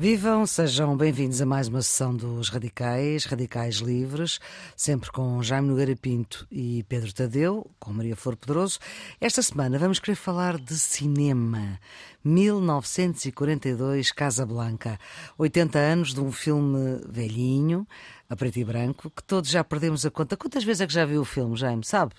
[0.00, 4.38] Vivam, sejam bem-vindos a mais uma sessão dos Radicais, Radicais Livres,
[4.76, 8.78] sempre com Jaime Nogueira Pinto e Pedro Tadeu, com Maria Flor Pedroso.
[9.20, 11.80] Esta semana vamos querer falar de cinema.
[12.22, 15.00] 1942, Casa Blanca.
[15.36, 17.84] 80 anos de um filme velhinho,
[18.30, 20.36] a preto e branco, que todos já perdemos a conta.
[20.36, 21.84] Quantas vezes é que já viu o filme, Jaime?
[21.84, 22.14] Sabe?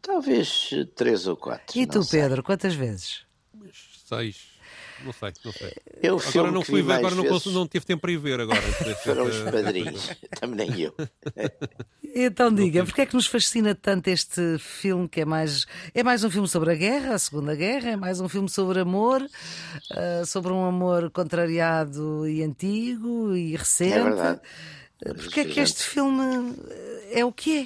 [0.00, 1.78] Talvez três ou quatro.
[1.78, 2.22] E tu, sei.
[2.22, 3.26] Pedro, quantas vezes?
[4.08, 4.47] Seis.
[5.04, 5.72] Não sei, não sei.
[6.02, 7.46] Eu agora não fui ver, agora não, vezes...
[7.46, 8.60] não tive tempo para ir ver agora.
[9.04, 10.94] Foram os padrinhos, também nem eu.
[12.14, 16.24] Então diga, porque é que nos fascina tanto este filme que é mais é mais
[16.24, 20.26] um filme sobre a guerra, a Segunda Guerra, é mais um filme sobre amor, uh,
[20.26, 23.94] sobre um amor contrariado e antigo e recente.
[23.94, 24.40] É verdade.
[24.98, 26.56] Porque é que este filme
[27.12, 27.64] é o que é?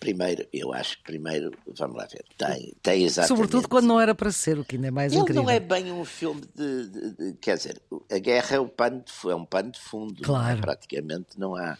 [0.00, 3.28] Primeiro, eu acho que primeiro, vamos lá ver, tem, tem exatamente.
[3.28, 5.42] Sobretudo quando não era para ser, o que ainda é mais Ele incrível.
[5.42, 9.02] não é bem um filme de, de, de, Quer dizer, a guerra é, o pano
[9.02, 10.22] de, é um pano de fundo.
[10.22, 10.44] Claro.
[10.44, 10.60] Não é?
[10.60, 11.78] Praticamente não há.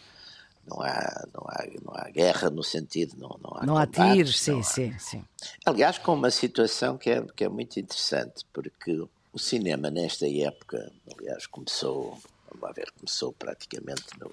[0.67, 4.15] Não há, não, há, não há guerra no sentido, não, não há Não há combates,
[4.15, 4.63] tiros, sim, há...
[4.63, 5.25] sim, sim.
[5.63, 8.99] Aliás, com uma situação que é, que é muito interessante, porque
[9.31, 12.17] o cinema nesta época, aliás, começou,
[12.49, 14.31] vamos lá ver, começou praticamente no,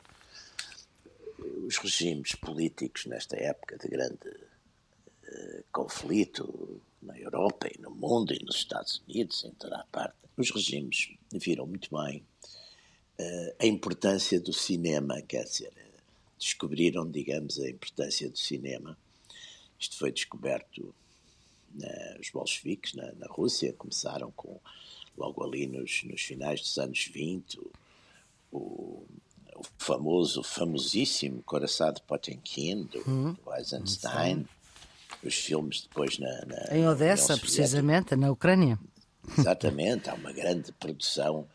[1.62, 8.44] os regimes políticos nesta época de grande uh, conflito na Europa e no mundo e
[8.44, 12.24] nos Estados Unidos, em toda a parte, os regimes viram muito bem
[13.18, 15.72] uh, a importância do cinema, quer dizer,
[16.38, 18.98] descobriram, digamos, a importância do cinema.
[19.78, 20.94] Isto foi descoberto
[21.72, 24.60] na, os bolcheviques na, na, Rússia, começaram com,
[25.16, 27.70] logo ali nos, nos finais dos anos 20, o,
[28.50, 29.06] o
[29.78, 34.46] famoso, famosíssimo Coração de Potemkin, do, Hum, do Eisenstein,
[35.24, 36.44] os filmes depois na.
[36.46, 38.78] na Em na Odessa, União precisamente, na Ucrânia.
[39.38, 41.46] Exatamente, há uma grande produção.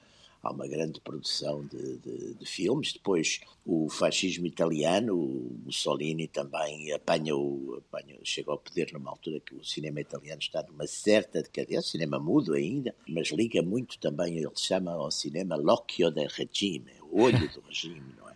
[0.44, 2.94] Há uma grande produção de, de, de filmes.
[2.94, 9.42] Depois, o fascismo italiano, o Mussolini também apanha o, apanha, chega ao poder numa altura
[9.42, 14.38] que o cinema italiano está numa certa decadência, cinema mudo ainda, mas liga muito também,
[14.38, 18.34] ele chama ao cinema l'occhio del regime, o olho do regime, não é?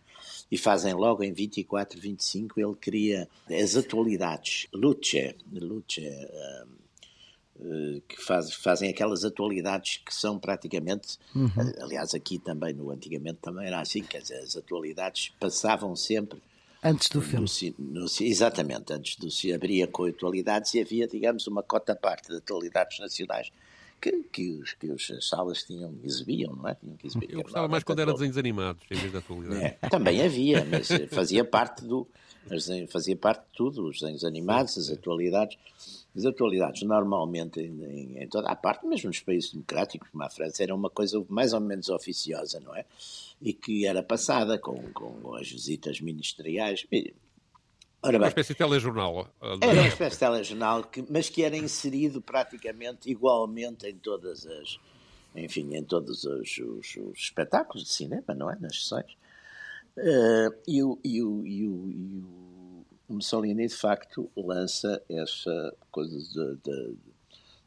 [0.51, 6.01] E fazem logo em 24, 25, ele cria as atualidades, Luce, Luce
[7.61, 11.49] um, que faz, fazem aquelas atualidades que são praticamente, uhum.
[11.79, 16.41] aliás aqui também no antigamente também era assim, quer dizer, as atualidades passavam sempre
[16.83, 17.45] Antes do filme.
[17.77, 22.29] No, no, exatamente, antes do se abria com atualidades e havia, digamos, uma cota parte
[22.29, 23.51] de atualidades nacionais
[24.01, 26.75] que, que, os, que as salas tinham, exibiam, não é?
[26.75, 27.31] Tinham que exibir.
[27.31, 29.63] Eu gostava mais quando era desenhos animados, em vez da atualidade.
[29.63, 32.07] É, também havia, mas fazia parte do.
[32.89, 35.57] Fazia parte de tudo, os desenhos animados, as atualidades.
[36.13, 40.29] As atualidades, normalmente, em, em, em, toda a parte, mesmo nos países democráticos, como a
[40.29, 42.83] França, era uma coisa mais ou menos oficiosa, não é?
[43.41, 46.85] E que era passada com, com as visitas ministeriais.
[48.03, 49.27] Ora bem, uma espécie de telejornal.
[49.61, 54.79] Era uma espécie de telejornal, que, mas que era inserido praticamente igualmente em todas as.
[55.35, 58.57] Enfim, em todos os, os, os espetáculos de cinema, não é?
[58.59, 59.11] Nas sessões.
[59.95, 62.23] Uh, e, o, e, o, e, o, e
[63.07, 66.95] o Mussolini, de facto, lança essa coisa de, de,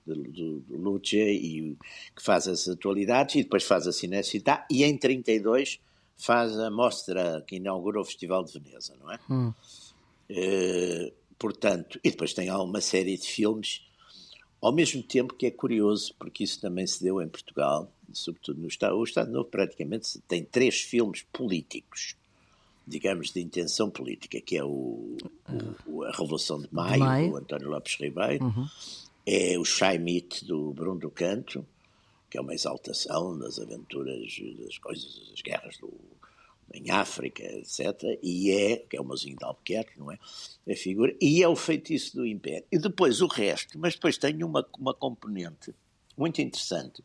[0.07, 1.77] de, de, de Luce e
[2.15, 5.81] que faz as atualidades e depois faz a Cinecittà e em 32
[6.17, 9.19] faz a mostra que inaugura o Festival de Veneza, não é?
[9.31, 9.53] Hum.
[10.31, 13.83] Uh, portanto, e depois tem uma série de filmes,
[14.61, 18.69] ao mesmo tempo que é curioso, porque isso também se deu em Portugal, sobretudo no
[18.69, 18.97] Estado.
[18.97, 22.17] O Estado Novo praticamente tem três filmes políticos,
[22.87, 25.17] digamos, de intenção política, que é o,
[25.87, 27.31] o a Revolução de Maio, de Maio.
[27.31, 28.67] do António Lopes Ribeiro, Uhum.
[29.27, 31.67] é o Chaimite, do Bruno do Canto,
[32.31, 34.19] que é uma exaltação das aventuras,
[34.59, 35.93] das coisas, das guerras do,
[36.73, 38.19] em África, etc.
[38.23, 40.19] E é, que é o Mozinho de Albuquerque, não é?
[40.71, 41.15] A figura.
[41.21, 42.65] E é o feitiço do Império.
[42.73, 45.75] E depois o resto, mas depois tem uma, uma componente
[46.17, 47.03] muito interessante,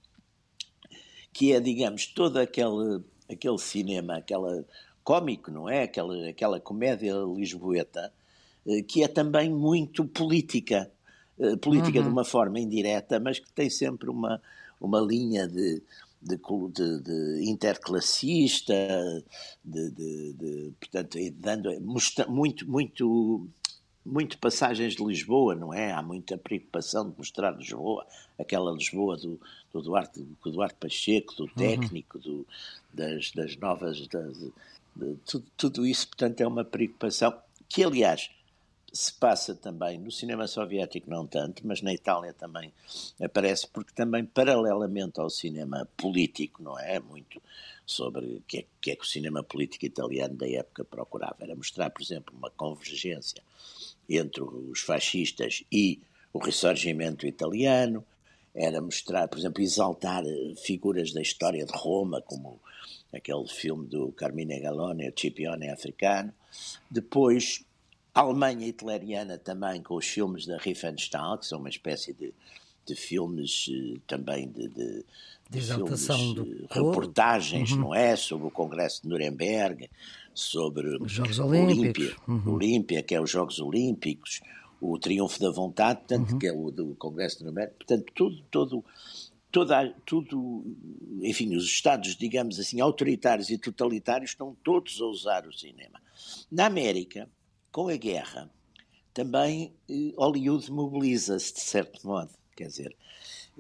[1.34, 4.66] que é, digamos, todo aquele, aquele cinema, aquela
[5.04, 5.84] cómico, não é?
[5.84, 8.14] Aquela, aquela comédia lisboeta,
[8.68, 10.92] eh, que é também muito política.
[11.40, 12.06] eh, Política Uhum.
[12.06, 14.42] de uma forma indireta, mas que tem sempre uma,
[14.80, 15.82] uma linha de,
[16.22, 16.38] de,
[16.74, 18.74] de- de interclassista,
[19.64, 21.70] de, portanto, dando,
[22.28, 23.48] muito, muito,
[24.06, 25.92] muito passagens de Lisboa, não é?
[25.92, 28.06] Há muita preocupação de mostrar Lisboa,
[28.38, 29.40] aquela Lisboa do,
[29.74, 32.46] do Duarte, do Duarte Pacheco, do técnico, do,
[32.94, 34.38] das, das novas, das-
[34.96, 37.34] de- tudo, tudo isso, portanto, é uma preocupação
[37.70, 38.30] que, aliás,
[38.92, 42.74] se passa também no cinema soviético, não tanto, mas na Itália também
[43.22, 47.00] aparece, porque também, paralelamente ao cinema político, não é?
[47.00, 47.42] Muito
[47.86, 51.38] sobre o que, é, que é que o cinema político italiano da época procurava.
[51.40, 53.42] Era mostrar, por exemplo, uma convergência
[54.08, 56.00] entre os fascistas e
[56.32, 58.06] o ressurgimento italiano,
[58.54, 60.24] era mostrar, por exemplo, exaltar
[60.64, 62.60] figuras da história de Roma, como
[63.14, 66.34] aquele filme do Carmine Gallone, o Cipione africano.
[66.90, 67.64] Depois,
[68.20, 72.34] a Alemanha hitleriana também, com os filmes da Riefenstahl, que são uma espécie de,
[72.86, 75.06] de filmes uh, também de, de,
[75.50, 77.80] de filmes, do uh, reportagens, uhum.
[77.80, 78.18] não é?
[78.18, 79.90] Sobre o Congresso de Nuremberg,
[80.34, 82.16] sobre os Jogos Olímpicos.
[82.28, 82.56] Uhum.
[82.56, 84.42] Olímpia, que é os Jogos Olímpicos,
[84.82, 86.40] o Triunfo da Vontade, portanto, uhum.
[86.40, 88.86] que é o do Congresso de Nuremberg, portanto, tudo, todo,
[89.50, 90.66] toda, tudo,
[91.22, 96.02] enfim, os Estados, digamos assim, autoritários e totalitários estão todos a usar o cinema.
[96.52, 97.30] Na América,
[97.72, 98.50] com a guerra,
[99.14, 102.96] também eh, Hollywood mobiliza-se, de certo modo, quer dizer,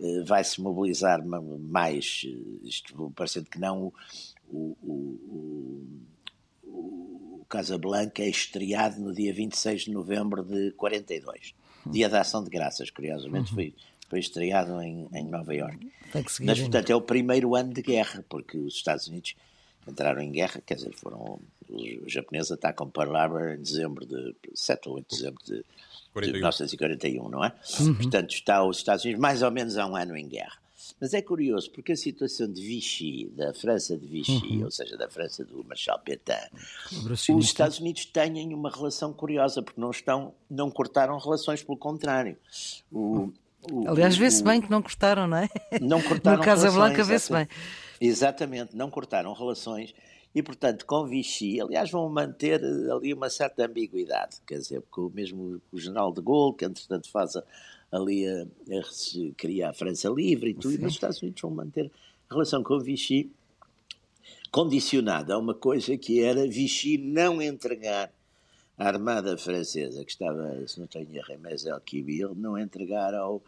[0.02, 3.92] eh, vai-se mobilizar mais, eh, isto parecendo que não,
[4.48, 5.84] o, o,
[6.64, 11.54] o, o Casablanca é estreado no dia 26 de novembro de 42,
[11.86, 13.56] dia da Ação de Graças, curiosamente, uhum.
[13.56, 13.76] foi,
[14.08, 15.92] foi estreado em, em Nova Iorque.
[16.46, 19.36] Mas, portanto, é o primeiro ano de guerra, porque os Estados Unidos
[19.90, 21.40] entraram em guerra, quer dizer, foram
[21.70, 25.66] os japoneses atacam Pearl Harbor em dezembro de 7 ou 8 de dezembro de,
[26.26, 27.54] de 1941, não é?
[27.80, 27.96] Uhum.
[27.96, 30.58] Portanto, está os Estados Unidos mais ou menos há um ano em guerra.
[31.00, 34.66] Mas é curioso, porque a situação de Vichy, da França de Vichy, uhum.
[34.66, 36.50] ou seja, da França do Marshal Pétain,
[37.36, 42.36] os Estados Unidos têm uma relação curiosa, porque não estão, não cortaram relações, pelo contrário.
[42.92, 43.32] O,
[43.72, 45.50] o, Aliás, vê-se bem que não cortaram, não é?
[45.80, 47.48] Não cortaram No Casa Blanca vê-se bem.
[48.00, 49.94] Exatamente, não cortaram relações
[50.34, 55.01] e, portanto, com Vichy, aliás, vão manter eh, ali uma certa ambiguidade, quer dizer, porque
[55.01, 57.44] o mesmo o general de Gaulle, que entretanto faz a,
[57.92, 60.81] ali a, a, cria a França livre e tudo, Sim.
[60.81, 61.92] mas os Estados Unidos vão manter
[62.30, 63.31] a relação com Vichy
[64.52, 68.12] condicionada a uma coisa que era Vichy não entregar
[68.78, 73.42] a armada francesa, que estava, se não tenho erro, em Mesel-Kibil, não entregar ao,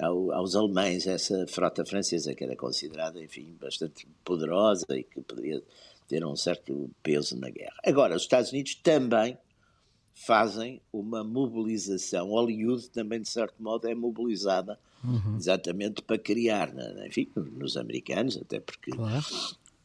[0.00, 5.62] ao, aos alemães essa frota francesa, que era considerada, enfim, bastante poderosa e que poderia
[6.08, 7.76] ter um certo peso na guerra.
[7.84, 9.38] Agora, os Estados Unidos também
[10.14, 12.28] fazem uma mobilização.
[12.28, 15.36] Hollywood também, de certo modo, é mobilizada uhum.
[15.36, 16.72] exatamente para criar,
[17.06, 19.24] enfim, nos americanos, até porque claro.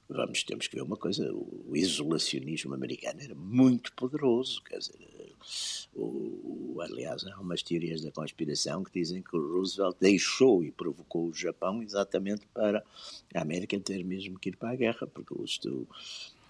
[0.10, 4.96] vamos, temos que ver uma coisa, o isolacionismo americano era muito poderoso, quer dizer,
[5.96, 11.28] o, aliás, há umas teorias da conspiração que dizem que o Roosevelt deixou e provocou
[11.28, 12.84] o Japão exatamente para
[13.34, 15.46] a América ter mesmo que ir para a guerra, porque o,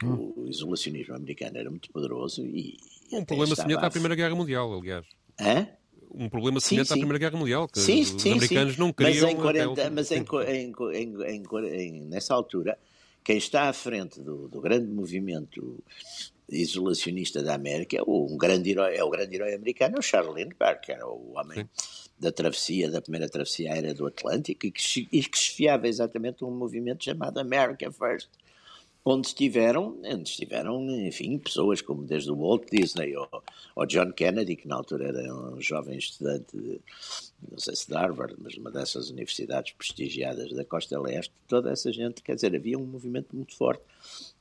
[0.03, 2.77] o, o isolacionismo americano era muito poderoso e.
[3.11, 5.05] Um problema semelhante à Primeira Guerra Mundial, aliás.
[5.39, 5.67] Hã?
[6.11, 6.99] um problema semelhante sim, sim.
[6.99, 9.27] à Primeira Guerra Mundial, que sim, os americanos não queriam...
[9.27, 10.25] Mas, em 40, mas em,
[10.93, 12.77] em, em, nessa altura,
[13.23, 15.83] quem está à frente do, do grande movimento
[16.49, 20.79] isolacionista da América, um grande herói, é o grande herói americano, é o Charles Lindbergh,
[20.81, 21.69] que era o homem Sim.
[22.19, 26.51] da travessia, da primeira travessia aérea do Atlântico, e que, e que chefiava exatamente um
[26.51, 28.29] movimento chamado America First,
[29.09, 33.29] onde estiveram, onde estiveram, enfim, pessoas como desde o Walt Disney ou,
[33.75, 36.81] ou John Kennedy, que na altura era um jovem estudante, de,
[37.49, 41.91] não sei se de Harvard, mas uma dessas universidades prestigiadas da costa leste, toda essa
[41.91, 43.81] gente, quer dizer, havia um movimento muito forte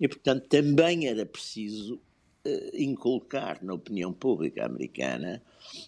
[0.01, 5.41] e, portanto, também era preciso uh, inculcar na opinião pública americana,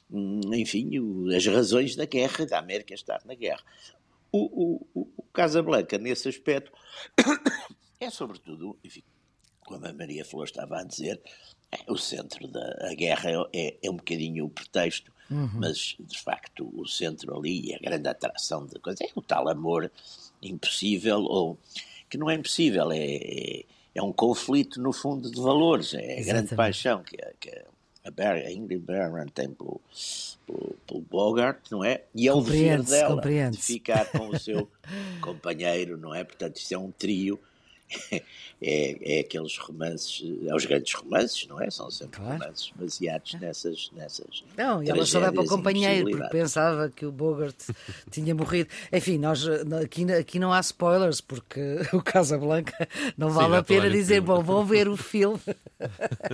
[0.09, 0.89] um, enfim,
[1.35, 3.63] as razões da guerra, da América estar na guerra.
[4.31, 6.71] O, o, o Casablanca, nesse aspecto,
[8.01, 9.03] é sobretudo, enfim,
[9.65, 11.21] como a Maria Flor estava a dizer,
[11.71, 15.51] é, o centro da guerra é, é, um bocadinho o pretexto, uhum.
[15.55, 19.91] mas de facto o centro ali, a grande atração da coisa, é o tal amor
[20.43, 21.59] impossível, ou
[22.09, 23.65] que não é impossível, é, é,
[23.95, 26.27] é um conflito no fundo de valores, é a Exatamente.
[26.27, 27.51] grande paixão que, a, que
[28.05, 29.81] a, Barry, a Ingrid Bergman tem pelo,
[30.47, 32.05] pelo, pelo, Bogart, não é?
[32.15, 34.71] E é o dever dela de ficar com o seu
[35.21, 36.25] companheiro, não é?
[36.25, 37.39] Portanto, isso é um trio
[38.61, 41.71] é, é aqueles romances, é os grandes romances, não é?
[41.71, 42.41] São sempre claro.
[42.41, 43.91] romances baseados nessas.
[43.95, 47.57] nessas não, e ela só dá para o companheiro, porque pensava que o Bogart
[48.11, 48.69] tinha morrido.
[48.93, 49.47] Enfim, nós
[49.83, 51.61] aqui, aqui não há spoilers, porque
[51.93, 55.41] o Casablanca não vale Sim, a pena dizer, bom, vão ver o filme.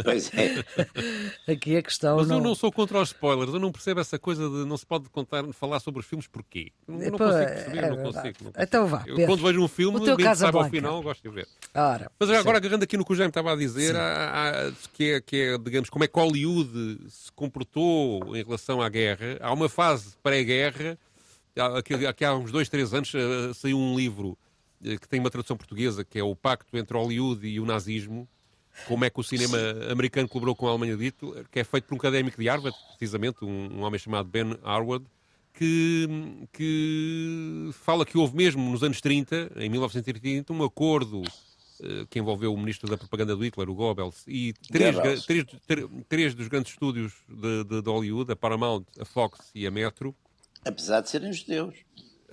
[0.02, 1.52] Pois é.
[1.52, 2.16] Aqui a questão.
[2.16, 2.38] Mas não...
[2.38, 5.08] eu não sou contra os spoilers, eu não percebo essa coisa de não se pode
[5.11, 6.73] contar, falar sobre os filmes porquê.
[6.88, 8.25] Eu não, não consigo perceber, é, não consigo.
[8.25, 8.52] Não consigo.
[8.58, 9.04] Então vá.
[9.06, 10.66] Eu, quando vejo um filme, o teu Casablanca.
[10.66, 11.44] ao final, gosto de ver.
[11.45, 11.81] Ver.
[11.81, 12.35] Ora, Mas sim.
[12.37, 15.37] agora, agarrando aqui no que o Jaime estava a dizer, há- há- que, é, que
[15.37, 19.37] é, digamos, como é que Hollywood se comportou em relação à guerra.
[19.41, 20.97] Há uma fase pré-guerra,
[21.79, 24.37] aqui, há uns dois, três anos eh, saiu um livro
[24.85, 28.29] eh, que tem uma tradução portuguesa, que é o Pacto entre Hollywood e o Nazismo.
[28.89, 29.57] Como é que o cinema
[29.91, 32.77] americano colaborou com a Alemanha de Hitler, que é feito por um académico de Harvard,
[32.99, 35.05] precisamente, um, um homem chamado Ben Harwood,
[35.54, 36.08] que,
[36.52, 41.23] que fala que houve mesmo nos anos 30, em 1930, um acordo
[41.82, 45.44] eh, que envolveu o ministro da propaganda do Hitler, o Goebbels, e três, três,
[46.08, 50.14] três dos grandes estúdios de, de- de Hollywood, a Paramount, a Fox e a Metro,
[50.66, 51.75] Apesar de serem judeus.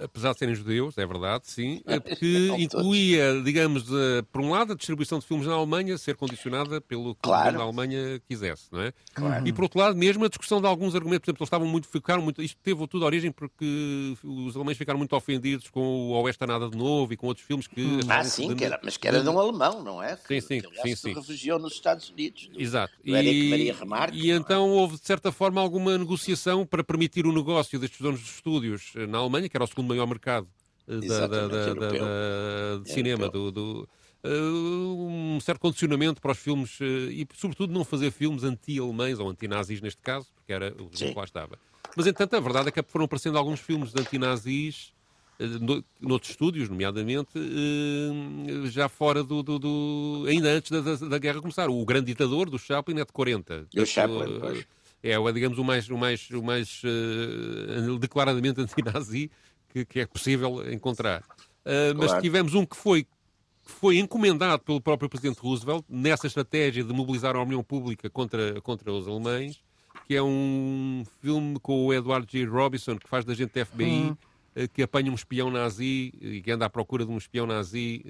[0.04, 1.82] Apesar de serem judeus, é verdade, sim,
[2.20, 2.64] que todos.
[2.64, 7.16] incluía, digamos, eh, por um lado, a distribuição de filmes na Alemanha ser condicionada pelo
[7.16, 7.58] que Claro.
[7.58, 8.94] da Alemanha quisesse, não é?
[9.14, 9.48] Claro.
[9.48, 11.88] E por outro lado, mesmo a discussão de alguns argumentos, por exemplo, eles estavam muito,
[11.88, 16.12] ficaram muito, isto teve tudo a origem porque os alemães ficaram muito ofendidos com o
[16.24, 18.00] Oeste a Nada de Novo e com outros filmes que...
[18.08, 20.16] Ah, achavam sim, de- que era, mas que era de um alemão, não é?
[20.16, 21.14] Que, Sim, sim, que, aliás, sim, sim.
[21.14, 22.48] refugiou nos Estados Unidos.
[22.48, 22.94] do- Exato.
[23.04, 24.18] do Eric Maria Remarque.
[24.18, 28.26] e então houve, de certa forma, alguma negociação para permitir o negócio destes donos de
[28.30, 30.48] estúdios eh, na Alemanha, que era o segundo maior mercado
[30.88, 31.74] eh, da, da- da-
[32.84, 33.52] de É cinema, europeu.
[33.52, 33.90] do, do-
[34.24, 39.30] eh, um certo condicionamento para os filmes eh, e, sobretudo, não fazer filmes anti-alemães ou
[39.30, 41.58] anti-nazis, neste caso, porque era o que lá estava.
[41.96, 44.94] Mas, entanto, a verdade é que foram aparecendo alguns filmes de anti-nazis
[45.60, 47.32] no- noutros estúdios, nomeadamente,
[48.70, 51.70] já fora do, do- do- ainda antes da, da- da guerra começar.
[51.70, 53.66] O Grande Ditador do Chaplin é de 40.
[53.74, 54.66] Do Chaplin, pois.
[55.04, 56.82] É, o- digamos, o mais, o mais, o mais
[58.00, 59.32] declaradamente anti-nazi
[59.72, 61.24] que, que é possível encontrar.
[61.96, 62.22] Mas Claro.
[62.22, 67.36] tivemos um que foi, que foi encomendado pelo próprio Presidente Roosevelt nessa estratégia de mobilizar
[67.36, 69.62] a opinião pública contra, contra os alemães,
[70.08, 72.46] que é um filme com o Edward G.
[72.46, 74.14] Robinson, que faz da gente da FBI,
[74.56, 78.04] eh, que apanha um espião nazi e que anda à procura de um espião nazi.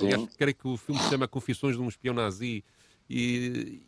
[0.00, 2.64] aliás, creio que o filme se chama Confissões de um Espião Nazi.
[3.08, 3.80] E,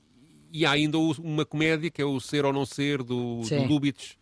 [0.52, 3.64] e há ainda uma comédia que é o Ser ou Não Ser, do, do.
[3.64, 4.14] Lubitsch,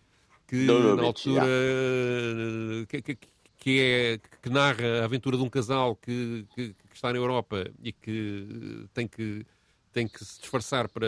[0.50, 0.56] que
[0.96, 3.18] na altura eh, que, que-
[3.62, 7.70] que é que narra a aventura de um casal que, que- que está na Europa
[7.82, 8.46] e que
[8.84, 9.44] eh, tem que
[9.92, 11.06] tem que se disfarçar para,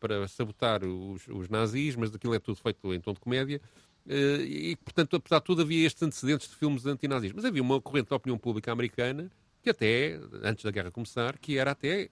[0.00, 3.60] para sabotar os, os nazis, mas aquilo é tudo feito em tom de comédia.
[4.08, 7.30] Eh, E, portanto, apesar de tudo, havia estes antecedentes de filmes antinazis.
[7.32, 9.30] Mas havia uma corrente da opinião pública americana
[9.62, 12.08] que até, antes da guerra começar, que era até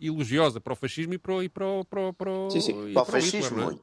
[0.00, 1.42] elogiosa para o fascismo e para o...
[1.42, 3.74] E para o, para o, para o, Sim, sim, para o Hitler, fascismo não é?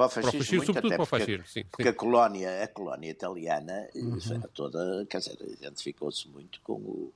[0.00, 1.64] Para o Para o fascismo, fascismo, muito, sobretudo até para o porque, fascismo, sim.
[1.70, 1.88] porque sim.
[1.88, 7.12] a colónia, a colónia italiana isso era toda, quer dizer, identificou-se muito com o,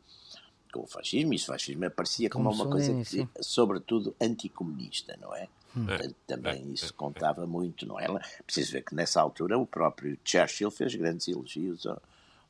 [0.73, 5.35] com o fascismo, e o fascismo aparecia como Com uma coisa, que, sobretudo, anticomunista, não
[5.35, 5.49] é?
[5.73, 6.93] Portanto, É, também é, isso é.
[6.97, 8.07] contava muito, não é?
[8.47, 12.01] Preciso ver que nessa altura o próprio Churchill fez grandes elogios ao,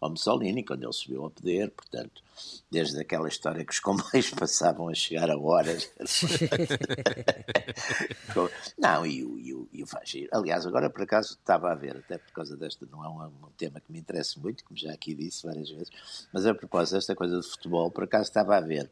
[0.05, 2.23] ao Mussolini quando ele subiu ao poder, portanto,
[2.71, 5.91] desde aquela história que os comboios passavam a chegar a horas.
[8.79, 10.29] Não, e o, e o, e o fascismo.
[10.33, 13.51] Aliás, agora por acaso estava a ver, até por causa desta, não é um, um
[13.57, 15.91] tema que me interessa muito, como já aqui disse várias vezes,
[16.33, 18.91] mas a propósito desta coisa de futebol, por acaso estava a ver.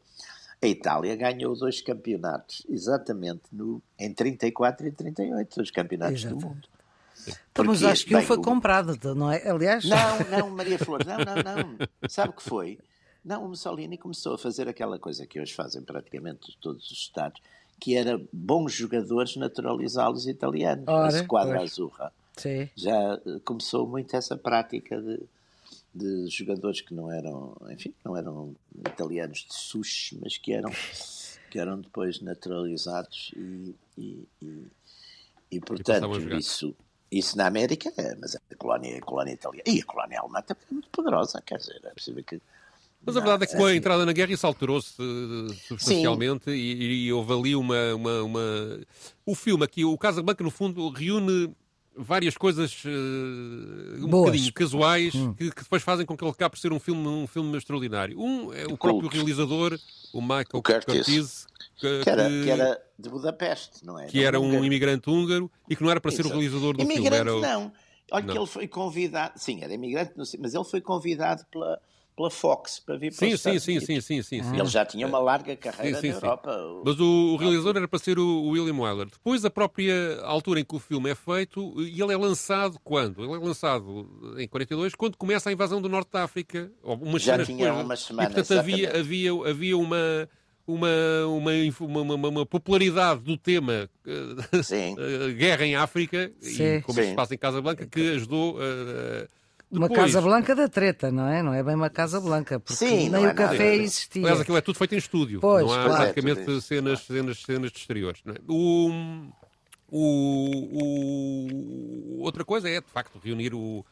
[0.61, 6.35] A Itália ganhou dois campeonatos, exatamente no, em 34 e 38, os campeonatos Exato.
[6.35, 6.67] do mundo.
[7.51, 9.47] Então, mas acho que um bem, foi o- comprado, não é?
[9.49, 11.35] Aliás, Não, não, Maria Flor, não, não,
[11.77, 12.09] não.
[12.09, 12.79] Sabe o que foi?
[13.23, 17.39] Não, o Mussolini começou a fazer aquela coisa que hoje fazem praticamente todos os Estados,
[17.79, 20.85] que era bons jogadores naturalizá-los italianos.
[20.87, 21.71] Ora, a Squadra pois.
[21.71, 22.11] Azurra.
[22.37, 22.69] sim.
[22.75, 25.19] Já eh, começou muito essa prática de,
[25.95, 28.53] de jogadores que não eram, enfim, não eram
[28.87, 30.71] italianos de sushi, mas que eram,
[31.49, 34.67] que eram depois naturalizados e, e, e,
[35.51, 36.37] e, portanto, jogar.
[36.37, 36.75] isso,
[37.17, 40.63] isso na América, é, mas a colónia, a colónia italiana e a colónia alemã também
[40.69, 42.41] é muito poderosa, quer dizer, é possível que.
[43.05, 47.05] Mas a verdade é que com a entrada na guerra isso alterou-se eh, substancialmente e,
[47.05, 48.79] e houve ali uma, uma, uma-
[49.25, 51.53] O filme aqui, o Casablanca, no fundo, reúne
[51.95, 54.25] várias coisas eh, um Boas.
[54.25, 57.27] bocadinho casuais que, que depois fazem com que ele acabe por ser um filme, um
[57.27, 58.19] filme extraordinário.
[58.19, 59.77] Um é o próprio realizador,
[60.13, 60.85] o Michael O Curtis.
[60.85, 61.47] Curtiz,
[61.77, 64.07] que, que era, que- era de Budapeste, não é?
[64.07, 64.65] que era um húngaro.
[64.65, 66.95] imigrante húngaro e que não era para ser o realizador do filme.
[66.95, 67.41] Imigrante Era o...
[67.41, 67.71] não.
[68.11, 68.33] Olha Não.
[68.33, 71.79] que ele foi convidado, sim, era imigrante, não sei, mas ele foi convidado pela,
[72.15, 73.85] pela Fox para vir para Sim, os sim, Estados sim, Unidos.
[73.87, 74.59] sim, sim, sim, sim.
[74.59, 76.25] Ele já tinha uma larga carreira Sim, sim, na sim.
[76.25, 76.57] Europa.
[76.85, 79.07] Mas o, o realizador era para ser o, o William Wyler.
[79.07, 83.23] Depois, a própria altura em que o filme é feito, e ele é lançado quando?
[83.23, 86.71] Ele é lançado em 42, quando começa a invasão do Norte da África.
[86.83, 87.85] Umas Já semanas tinha depois.
[87.85, 90.29] umas E, semanas, portanto, havia, havia, havia uma,
[90.67, 90.89] uma,
[91.27, 94.95] uma, uma, uma- popularidade do tema eh, Sim.
[94.99, 96.75] eh, guerra em África, Sim.
[96.77, 97.09] e como Sim.
[97.09, 98.57] se passa em Casablanca, que ajudou
[99.73, 101.41] Uma Casa Blanca da treta, não é?
[101.41, 103.83] Não é bem uma Casa Blanca, porque Sim, nem é o café nada.
[103.83, 104.21] existia.
[104.21, 105.39] Aliás, aquilo é tudo feito em estúdio.
[105.41, 106.01] Pois, não há claro.
[106.03, 108.21] praticamente É, cenas, cenas, cenas, de exteriores.
[108.23, 108.37] não é?
[108.47, 108.89] O,
[109.91, 111.47] o-
[112.19, 113.85] o- outra coisa é, de facto, reunir o,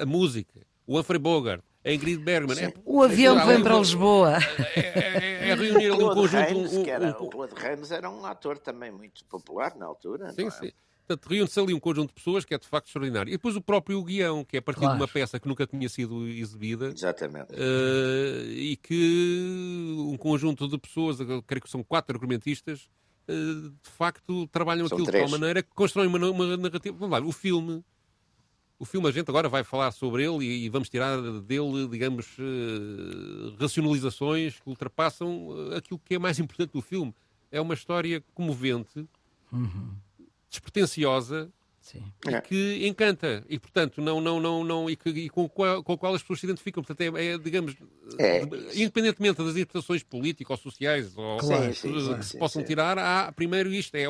[0.00, 2.58] a música, o Humphrey Bogart, a Ingrid Bergman.
[2.58, 4.38] É, O avião que vem para Lisboa.
[4.76, 6.42] É, é- é reunir ali um conjunto.
[6.42, 9.86] Rains, um- que era, um- o Claude Rains era um ator também muito popular na
[9.86, 10.30] altura.
[10.32, 10.50] Sim, não é?
[10.52, 10.72] sim.
[11.06, 13.28] Portanto, reúne-se ali um conjunto de pessoas que é de facto extraordinário.
[13.30, 14.96] E depois o próprio guião, que é a partir Claro.
[14.96, 17.48] de uma peça que nunca tinha sido exibida Exatamente.
[17.52, 21.16] eh, e que um conjunto de pessoas,
[21.46, 22.88] creio que são quatro argumentistas,
[23.28, 25.30] eh, de facto trabalham São aquilo de três.
[25.30, 26.96] tal maneira que constroem uma, uma narrativa.
[26.96, 27.84] Vamos lá, o filme.
[28.78, 32.26] O filme, a gente agora vai falar sobre ele e, e vamos tirar dele, digamos,
[32.38, 37.14] eh, racionalizações que ultrapassam aquilo que é mais importante do filme.
[37.50, 39.06] É uma história comovente,
[40.52, 42.04] despretensiosa, Sim.
[42.28, 42.40] e É.
[42.40, 45.92] que encanta e portanto não não não não e, que, e com, a qual, com
[45.94, 47.74] a qual as pessoas se identificam portanto é, é, digamos
[48.18, 48.46] É.
[48.46, 52.38] de- independentemente das interpretações políticas ou sociais ou Claro, que, sim, que sim, se sim,
[52.38, 52.68] possam sim.
[52.68, 54.04] tirar há primeiro isto é,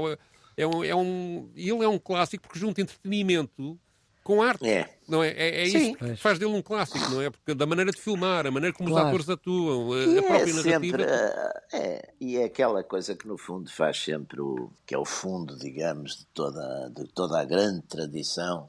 [0.55, 3.81] é um, é um ele é um clássico porque junta entretenimento
[4.23, 4.89] com arte É.
[5.09, 7.91] não é é, é isto que faz dele um clássico não é porque da maneira
[7.91, 9.07] de filmar a maneira como Claro.
[9.09, 13.15] os atores atuam a, a própria é narrativa sempre, ah, é, e é aquela coisa
[13.15, 17.41] que no fundo faz sempre o que é o fundo, digamos, de toda, de toda
[17.41, 18.69] a grande tradição,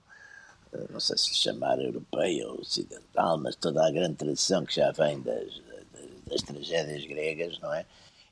[0.73, 4.91] ah, não sei se chamar europeia ou ocidental, mas toda a grande tradição que já
[4.91, 7.85] vem das, das, das tragédias gregas, não é?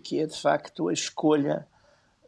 [0.04, 1.68] Que é de facto a escolha,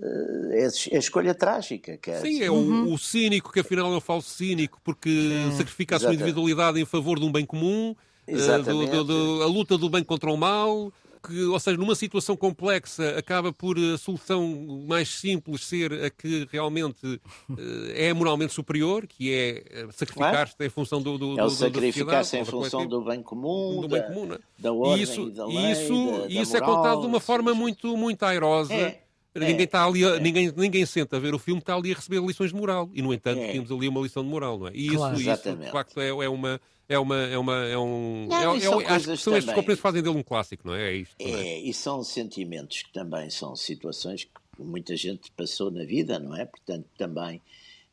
[0.02, 1.98] é a escolha trágica.
[1.98, 5.10] Que é, Sim, é o, o cínico que afinal é um falso cínico porque
[5.58, 7.96] sacrifica a sua individualidade em favor de um bem comum,
[8.28, 10.92] eh, do- do- do- a luta do bem contra o mal,
[11.26, 16.46] que, ou seja, numa situação complexa acaba por a solução mais simples ser a que
[16.52, 17.22] realmente
[17.58, 21.50] eh, é moralmente superior, que é eh, sacrificar-se em função do, do, É o do-
[21.50, 24.40] da sacrificar-se em função do bem comum, do da, bem comum, não é?
[24.60, 27.08] da ordem E isso, e da lei, isso, da, da isso é moral, contado de
[27.08, 28.74] uma forma muito, muito airosa.
[28.74, 29.03] É,
[29.36, 30.20] Ninguém é, está ali, a- é.
[30.20, 32.90] ninguém, ninguém senta a ver o filme, está ali a receber lições de moral.
[32.94, 33.52] E, no entanto, É.
[33.52, 34.72] temos ali uma lição de moral, não é?
[34.76, 35.14] E isso, Claro.
[35.16, 35.72] isso de Exatamente.
[35.72, 36.62] facto, é, é uma.
[36.90, 38.28] É uma, é uma, é um.
[38.30, 40.92] Não, é, é- são acho que são estes que fazem dele um clássico, não é?
[40.92, 41.16] É isto.
[41.20, 41.48] não é?
[41.48, 46.36] É, e são sentimentos que também são situações que muita gente passou na vida, não
[46.36, 46.46] é?
[46.46, 47.42] Portanto, também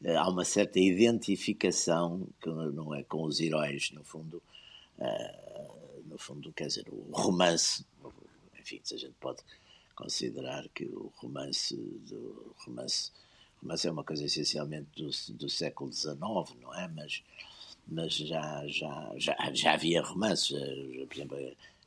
[0.04, 4.42] eh, há uma certa identificação que não é com os heróis, no fundo,
[4.98, 5.34] eh,
[6.06, 7.84] no fundo, quer dizer, o romance,
[8.60, 9.38] enfim, se a gente pode
[9.94, 13.10] considerar que o romance, do romance,
[13.62, 16.16] romance é uma coisa essencialmente do, do século XIX,
[16.60, 16.88] não é?
[16.88, 17.22] Mas
[17.92, 20.52] mas já, já, já, já havia romances.
[20.56, 21.36] eh, Por exemplo,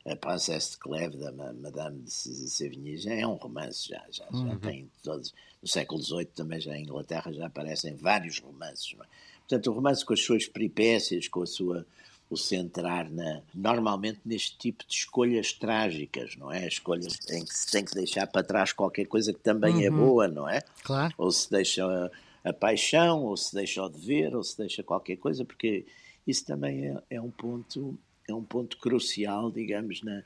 [0.06, 4.04] a- a Princesse de Clèves, da Ma- Madame de Sévigné, já é um romance, já,
[4.10, 5.32] já, já tem todos.
[5.62, 8.94] No século XVIII também já em Inglaterra já aparecem vários romances.
[9.00, 9.06] é?
[9.38, 11.86] Portanto, o romance com as suas peripécias, com a sua
[12.30, 16.66] o centrar na, normalmente neste tipo de escolhas trágicas, não é?
[16.66, 20.26] Escolhas em que se tem que deixar para trás qualquer coisa que também é boa,
[20.28, 20.62] não é?
[20.82, 21.14] Claro.
[21.18, 25.16] ou se deixa a, a paixão, ou se deixa o dever, ou se deixa qualquer
[25.16, 25.84] coisa, porque
[26.26, 30.22] isso também é, é um ponto é um ponto crucial, digamos, na,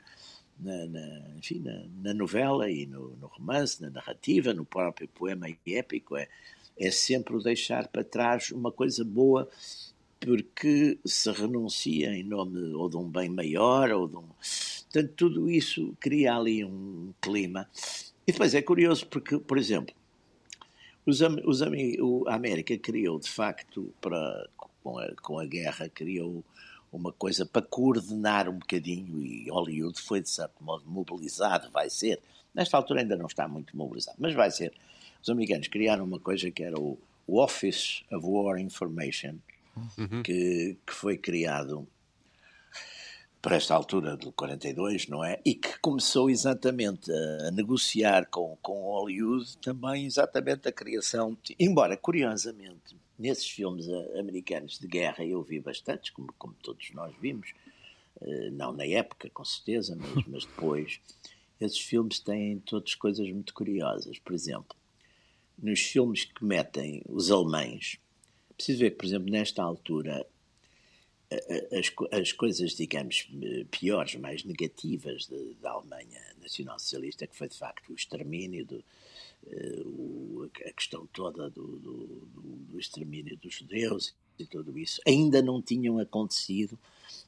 [0.57, 5.47] na, na- enfim, na, na novela e no, no romance, na narrativa, no próprio poema
[5.67, 6.29] épico, é,
[6.79, 9.49] é sempre o deixar para trás uma coisa boa
[10.19, 14.27] porque se renuncia em nome ou de um bem maior, ou de um...
[14.91, 17.69] Portanto, tudo isso cria ali um clima.
[18.27, 19.95] E depois é curioso porque, por exemplo,
[21.05, 24.47] os, os a América criou, de facto, para,
[24.83, 26.43] com, a, com a guerra, criou
[26.91, 32.19] uma coisa para coordenar um bocadinho e Hollywood foi, de certo modo, mobilizado, vai ser.
[32.53, 34.73] Nesta altura ainda não está muito mobilizado, mas vai ser.
[35.21, 39.35] Os americanos criaram uma coisa que era o Office of War Information,
[40.23, 41.87] que, que foi criado
[43.41, 45.39] para esta altura do 42, não é?
[45.45, 51.95] E que começou exatamente a, negociar com, com Hollywood também exatamente a criação, de- embora
[51.95, 53.87] curiosamente nesses filmes
[54.17, 57.53] americanos de guerra eu vi bastantes, como, como todos nós vimos,
[58.21, 60.99] eh, não na época com certeza, mas, mas depois,
[61.59, 64.19] esses filmes têm todas coisas muito curiosas.
[64.19, 64.75] Por exemplo,
[65.57, 67.99] nos filmes que metem os alemães,
[68.59, 70.25] preciso ver que, por exemplo, nesta altura
[71.71, 73.27] as, as coisas, digamos,
[73.69, 78.83] piores, mais negativas de- da Alemanha nacional-socialista, que foi de facto o extermínio, do,
[79.47, 81.93] eh, o- a questão toda do, do,
[82.33, 86.77] do- do extermínio dos judeus e tudo isso, ainda não tinham acontecido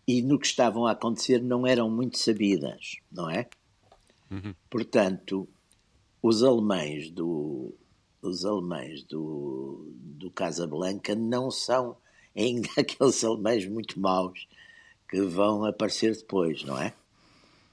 [0.08, 3.48] e no que estavam a acontecer não eram muito sabidas, não é?
[4.70, 5.48] Portanto,
[6.24, 7.72] os alemães do
[8.22, 11.98] os alemães do, do Casablanca não são
[12.36, 14.48] ainda aqueles alemães muito maus
[15.10, 16.94] que vão aparecer depois, não é?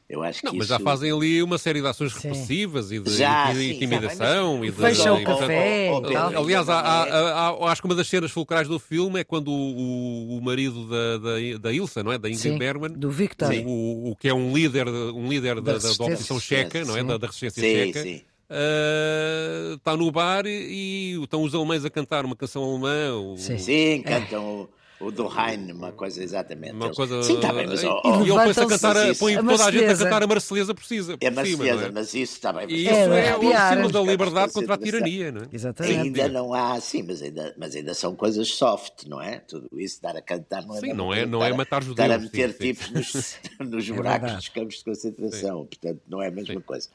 [0.08, 0.78] Eu acho não, que mas isso...
[0.78, 2.28] já fazem ali uma série de ações sim.
[2.28, 4.64] repressivas e de, já, de, de intimidação.
[4.64, 5.90] e de, Fecham o café.
[5.92, 9.24] Oh, oh, aliás, há, há, há, acho que uma das cenas fulcrais do filme é
[9.24, 12.16] quando o, o marido da, da, da, Ilsa, não é?
[12.16, 15.78] Da Ingrid Bergman, do Victor, o, o, que é um líder, um líder da, da,
[15.78, 17.04] da oposição checa, não é?
[17.04, 18.02] Da, da resistência sim, checa.
[18.02, 18.22] Sim.
[18.50, 23.14] Uh, está no bar e, e, estão os alemães a cantar uma canção alemã.
[23.14, 23.36] O...
[23.36, 24.68] Sim, sim cantam
[25.00, 26.72] o do Hein, uma coisa exatamente.
[26.72, 27.22] Uma coisa...
[27.22, 27.84] Sim, está bem, mas.
[27.84, 30.22] Oh, oh, e ele põe a cantar, a, põe a toda a gente a cantar
[30.22, 31.16] a Marselhesa por cima.
[31.20, 31.90] É a Marselhesa, é?
[31.90, 32.66] mas isso está bem.
[32.68, 35.48] E isso é, é, o símbolo da liberdade contra a tirania, não é?
[35.52, 36.00] Exatamente.
[36.00, 39.38] Ainda não há, sim, mas ainda, mas ainda são coisas soft, não é?
[39.38, 40.80] Tudo isso, dar a cantar não é.
[40.80, 42.08] Sim, não é, não é matar judeus.
[42.08, 46.28] Dar a meter tipos nos, nos é buracos dos campos de concentração, portanto, não é
[46.28, 46.88] a mesma coisa.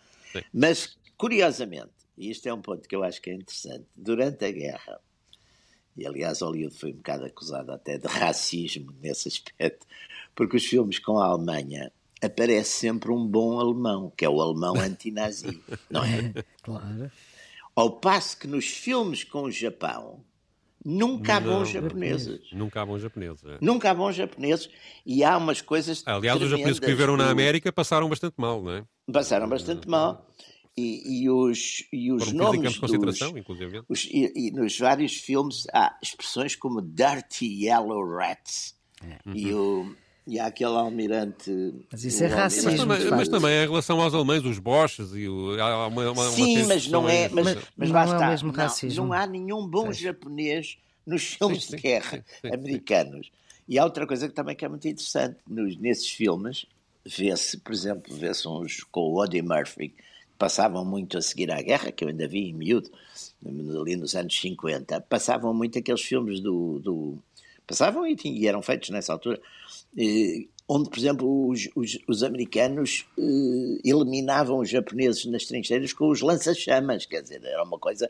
[0.53, 4.51] Mas, curiosamente, e isto é um ponto que eu acho que é interessante, durante a
[4.51, 4.99] guerra
[5.95, 9.85] e aliás, Hollywood foi um bocado acusado até de racismo nesse aspecto,
[10.35, 14.75] porque os filmes com a Alemanha aparece sempre um bom alemão, que é o alemão
[14.79, 16.33] anti-nazi, não é?
[16.63, 17.11] Claro.
[17.75, 20.23] Ao passo que nos filmes com o Japão
[20.85, 22.39] nunca há bons japoneses.
[22.53, 23.43] Nunca há bons japoneses.
[23.43, 23.57] É.
[23.59, 24.69] Nunca há bons japoneses
[25.05, 26.03] e há umas coisas.
[26.05, 28.85] Aliás, os japoneses que viveram na América passaram bastante mal, não é?
[29.11, 30.25] Passaram bastante mal.
[30.75, 33.83] E, e, os, e os Foram nomes dos, inclusive.
[33.87, 39.19] Os, e, e, nos vários filmes há expressões como Dirty Yellow Rats é.
[39.35, 41.51] e, o, e há aquele almirante.
[41.91, 42.71] Mas isso é racismo.
[42.87, 46.29] Mas também, mas também em relação aos alemães, os Boches e o, há uma, uma,
[46.31, 47.29] Sim, uma mas não é.
[47.29, 48.47] Mas, mas, mas lá é está.
[48.47, 49.93] Não, não, há nenhum bom é.
[49.93, 53.31] japonês nos filmes sim, de guerra sim, sim, americanos.
[53.67, 56.65] E há outra coisa que também que é muito interessante nos, nesses filmes,
[57.05, 59.93] vê-se, por exemplo, vê-se uns com o Eddie Murphy
[60.37, 62.89] passavam muito a seguir à guerra, que eu ainda vi em miúdo,
[63.79, 66.79] ali nos anos 50, passavam muito aqueles filmes do.
[66.79, 67.17] do
[67.65, 69.41] passavam e, e, eram feitos nessa altura,
[69.97, 76.09] eh, onde, por exemplo, os, os, os americanos eh, eliminavam os japoneses nas trincheiras com
[76.09, 78.09] os lança-chamas, quer dizer, era uma coisa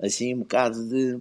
[0.00, 1.20] assim um bocado de.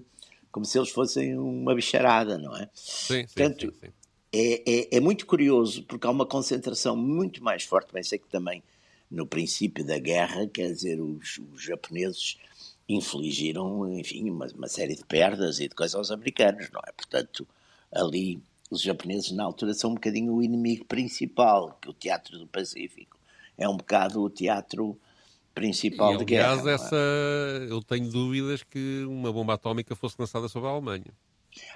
[0.51, 2.69] como se eles fossem uma bicharada, não é?
[2.73, 3.93] Sim, sim, Portanto, sim, sim.
[4.35, 8.27] É, é, é, muito curioso, porque há uma concentração muito mais forte, bem sei que
[8.27, 8.63] também
[9.13, 12.37] no princípio da guerra, quer dizer, os, os japoneses
[12.89, 16.91] infligiram, enfim, uma, uma, série de perdas e de coisas aos americanos, não é?
[16.91, 17.47] Portanto,
[17.93, 22.47] ali os japoneses na altura são um bocadinho o inimigo principal, que o Teatro do
[22.47, 23.17] Pacífico
[23.55, 24.97] é um bocado o teatro
[25.53, 26.53] principal e, de guerra.
[26.53, 27.67] Aliás, essa, é?
[27.69, 31.13] eu tenho dúvidas que uma bomba atómica fosse lançada sobre a Alemanha.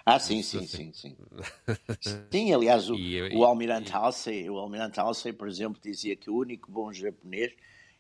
[0.06, 1.16] Ah, sim, sim, sim, sim.
[2.32, 6.36] Sim, aliás, o, e, o Almirante Halsey, o Almirante Halsey, por exemplo, dizia que o
[6.36, 7.54] único bom japonês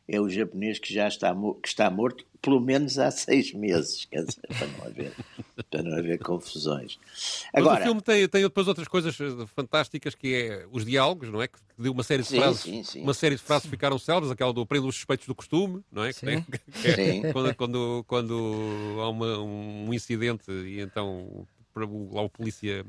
[0.07, 4.23] é o japonês que já está, que está morto pelo menos há seis meses, quer
[4.23, 5.13] dizer, para não haver,
[5.69, 6.97] para não haver confusões.
[7.53, 11.29] Agora, Mas o filme tem, tem depois outras coisas eh, fantásticas que é os diálogos,
[11.29, 11.47] não é?
[11.47, 13.01] Que deu uma série de sim, frases, sim, sim.
[13.01, 16.11] uma série de frases ficaram célebres, aquela do prendo os suspeitos do costume, não é?
[16.13, 16.45] Sim.
[16.81, 21.47] Que é, quando, quando, quando há uma, um incidente e então
[21.85, 22.85] o, lá o polícia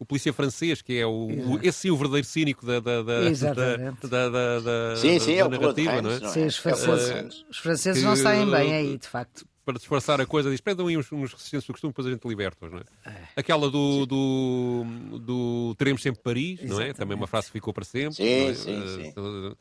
[0.00, 3.20] o polícia francês, que é o, o esse sim o verdadeiro cínico da, da, da,
[3.20, 6.28] da, da, da, sim, sim, da é narrativa, não é?
[6.30, 9.44] Sim, os franceses, os franceses que, não saem bem aí, de facto.
[9.62, 12.26] Para disfarçar a coisa, diz: prendam aí uns, uns resistentes do costume, depois a gente
[12.26, 12.84] liberta-os, não é?
[13.04, 13.28] é?
[13.36, 14.84] Aquela do, do,
[15.20, 16.72] do Teremos sempre Paris, Exatamente.
[16.72, 16.92] não é?
[16.94, 18.14] Também uma frase que ficou para sempre.
[18.14, 18.54] Sim, é?
[18.54, 19.12] sim, sim.
[19.18, 19.54] Uh,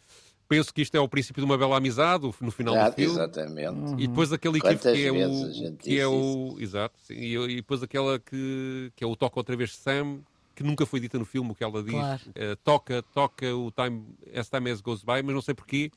[0.50, 3.14] penso que isto é o princípio de uma bela amizade no final do filme.
[3.14, 3.94] Exatamente.
[4.00, 7.84] E depois aquele equipe que é o que é o exato sim, e, e, depois
[7.84, 10.20] aquela que que é o toca outra vez Sam
[10.56, 12.22] que nunca foi dita no filme o que ela diz claro.
[12.30, 14.04] uh, toca toca o time
[14.36, 15.92] as time as goes by mas não sei porquê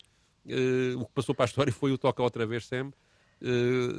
[0.47, 2.93] uh, o que passou para a história foi o toca outra vez Sam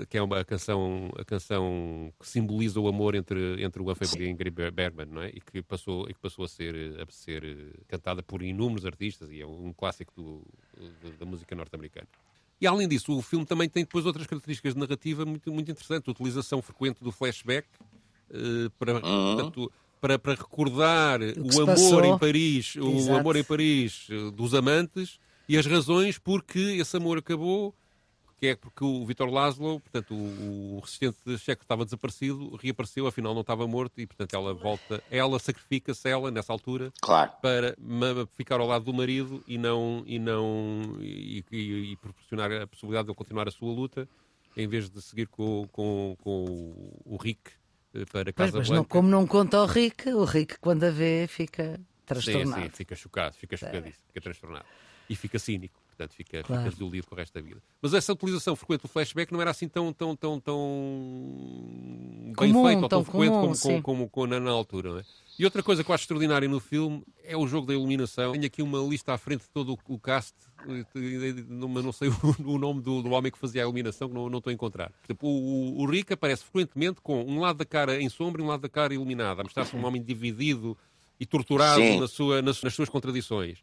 [0.10, 4.30] que é uma canção, a canção que simboliza o amor entre, entre o Humphrey e
[4.30, 5.30] Ingrid Bergman, não é?
[5.30, 9.30] E que passou, e que passou a, ser, a ser eh, cantada por inúmeros artistas
[9.32, 10.42] e é um clássico do,
[11.20, 12.08] da música norte-americana.
[12.62, 16.08] E além disso, o filme também tem depois outras características de narrativa muito, muito interessantes.
[16.08, 17.68] A utilização frequente do flashback
[18.30, 19.02] uh, para, uhum.
[19.02, 22.06] portanto, para, para recordar o, o amor passou.
[22.06, 23.12] em Paris, Exato.
[23.12, 27.76] o amor em Paris dos amantes e as razões porque esse amor acabou
[28.44, 33.34] que é porque o Vitor Laszlo, portanto, o, o resistente checo estava desaparecido, reapareceu, afinal
[33.34, 37.32] não estava morto e, portanto, ela volta, ela sacrifica-se, ela, nessa altura, claro.
[37.42, 37.74] para
[38.36, 43.06] ficar ao lado do marido e não, e não, e, e, e proporcionar a possibilidade
[43.06, 44.10] de ele continuar a sua luta,
[44.58, 46.44] em vez de seguir com, com, com
[47.06, 47.50] o Rick
[47.94, 50.92] eh, para Casa pois, mas não, como não conta ao Rick, o Rick quando a
[50.92, 52.62] vê fica transtornado.
[52.62, 54.66] Sim, sim, fica chocado, fica chocadíssimo, fica transtornado.
[55.10, 55.83] E fica cínico.
[55.96, 56.64] Portanto, fica, claro.
[56.64, 57.62] ficas dolido com o resto da vida.
[57.82, 62.84] Mas essa utilização frequente do flashback não era assim tão, tão, tão, tão comum, feito
[62.84, 64.92] ou tão frequente comum, como, como, como, como na, na altura.
[64.92, 65.04] Não é?
[65.38, 68.34] E outra coisa que eu acho extraordinária no filme é o jogo da iluminação.
[68.34, 70.34] Tenho aqui uma lista à frente de todo o, o cast,
[70.68, 72.10] eh, não- mas não sei
[72.46, 74.54] o, o nome do, do homem que fazia a iluminação, que não, não estou a
[74.54, 74.92] encontrar.
[75.08, 78.48] Tipo, o, o Rick aparece frequentemente com um lado da cara em sombra e um
[78.48, 80.78] lado da cara iluminada, a mostrar-se um homem dividido
[81.20, 83.60] e torturado na sua, nas, nas suas contradições.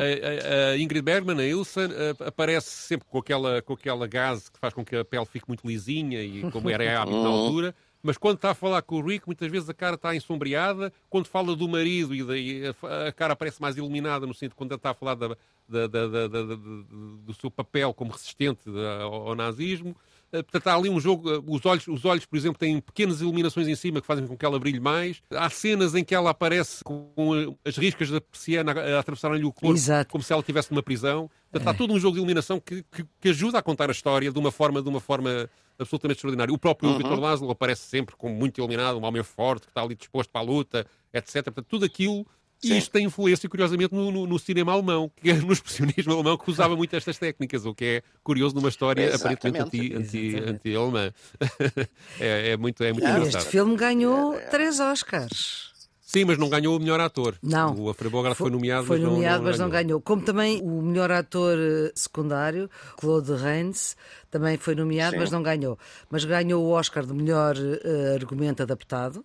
[0.00, 1.88] A, a- a Ingrid Bergman, a Ilsa,
[2.26, 5.66] aparece sempre com aquela, com aquela gase que faz com que a pele fique muito
[5.66, 7.74] lisinha e como era hábito na altura.
[8.02, 10.92] Mas quando está a falar com o Rick, muitas vezes a cara está ensombreada.
[11.10, 12.62] Quando fala do marido, e daí
[13.08, 15.36] a, cara aparece mais iluminada, no sentido quando está a falar da-
[15.68, 18.60] da- da- do seu papel como resistente
[19.02, 19.96] ao, ao nazismo.
[20.32, 21.30] Eh, Portanto, há ali um jogo.
[21.32, 24.36] eh, Os olhos, os olhos, por exemplo, têm pequenas iluminações em cima que fazem com
[24.36, 25.22] que ela brilhe mais.
[25.30, 29.52] Há cenas em que ela aparece com eh, as riscas da persiana a, atravessarem-lhe o
[29.52, 30.10] corpo, Exato.
[30.10, 31.30] como se ela estivesse numa prisão.
[31.50, 34.30] Portanto, há todo um jogo de iluminação que, que- que ajuda a contar a história
[34.32, 36.52] de uma forma, de uma forma absolutamente extraordinária.
[36.52, 36.98] O próprio Uhum.
[36.98, 40.40] Vitor Laszlo aparece sempre como muito iluminado, um homem forte que está ali disposto para
[40.40, 41.44] a luta, etc.
[41.44, 42.26] Portanto, tudo aquilo.
[42.62, 42.78] E Sim.
[42.78, 46.50] isto tem influência, curiosamente, no, no- no cinema alemão, que é no expressionismo alemão, que
[46.50, 50.50] usava muito estas técnicas, o que é curioso numa história aparentemente anti- anti- Exatamente.
[50.68, 51.12] anti-alemã.
[52.18, 53.42] é, é muito, é muito Ah, engraçado.
[53.42, 55.74] este filme ganhou três Oscars.
[56.00, 57.36] Sim, mas não ganhou o melhor ator.
[57.42, 57.74] Não.
[57.74, 60.00] O Alfred Bogart foi, nomeado, Foi mas, nomeado, não, mas não ganhou.
[60.00, 63.96] Como também o melhor ator eh, secundário, Claude Rains,
[64.30, 65.18] também foi nomeado, Sim.
[65.18, 65.76] mas não ganhou.
[66.08, 69.24] Mas ganhou o Oscar de melhor eh, argumento adaptado,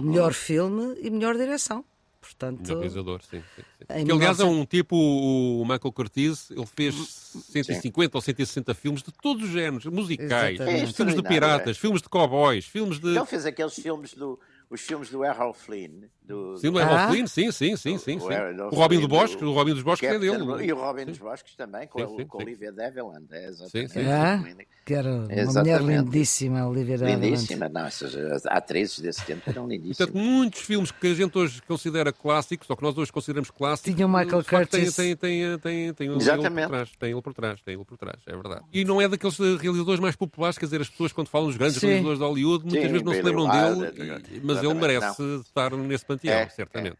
[0.00, 1.84] melhor filme e melhor direção.
[2.24, 3.42] Portanto, Melhor realizador, sim.
[3.54, 3.86] sim, sim.
[3.86, 9.02] Que, aliás, é 1900 um tipo, o Michael Curtiz, ele fez 150 ou 160 filmes
[9.02, 10.94] de todos os géneros, musicais, Exatamente.
[10.94, 13.08] filmes de É piratas, filmes de cowboys, filmes de...
[13.08, 14.40] Ele fez aqueles filmes do.
[14.70, 16.04] Os filmes do Errol Flynn.
[16.24, 17.06] Do, Sim, do Ah?
[17.08, 18.16] Flynn, sim, sim, sim, sim.
[18.16, 18.32] O sim.
[18.32, 20.64] Errol O Robin do Flynn, Bosque, o o Robin dos Bosques é dele.
[20.64, 22.44] E o Robin dos Bosques também, com, Sim, a- sim, com sim.
[22.44, 23.26] Olivia Deviland.
[23.30, 23.92] É, exatamente.
[23.92, 24.08] Sim, sim.
[24.08, 24.42] Ah,
[24.86, 27.24] que era uma mulher lindíssima, Olivia Develand.
[27.26, 29.96] Lindíssima, não, essas as atrizes desse tempo eram lindíssimas.
[29.98, 33.94] Portanto, muitos filmes que a gente hoje considera clássicos, ou que nós hoje consideramos clássicos,
[33.94, 34.94] Tinha o Michael Curtis.
[34.96, 36.66] Tem, tem, tem, tem, tem ele Exatamente.
[36.66, 38.62] por trás, tem ele por trás, tem ele por trás, é verdade.
[38.72, 41.76] E não é daqueles realizadores mais populares, quer dizer, as pessoas quando falam dos grandes
[41.78, 41.86] Sim.
[41.86, 45.22] realizadores de Hollywood, muitas Sim, vezes não se lembram Wilder, dele, e- mas ele merece
[45.22, 45.40] não.
[45.40, 46.98] estar nesse panteão, É, certamente.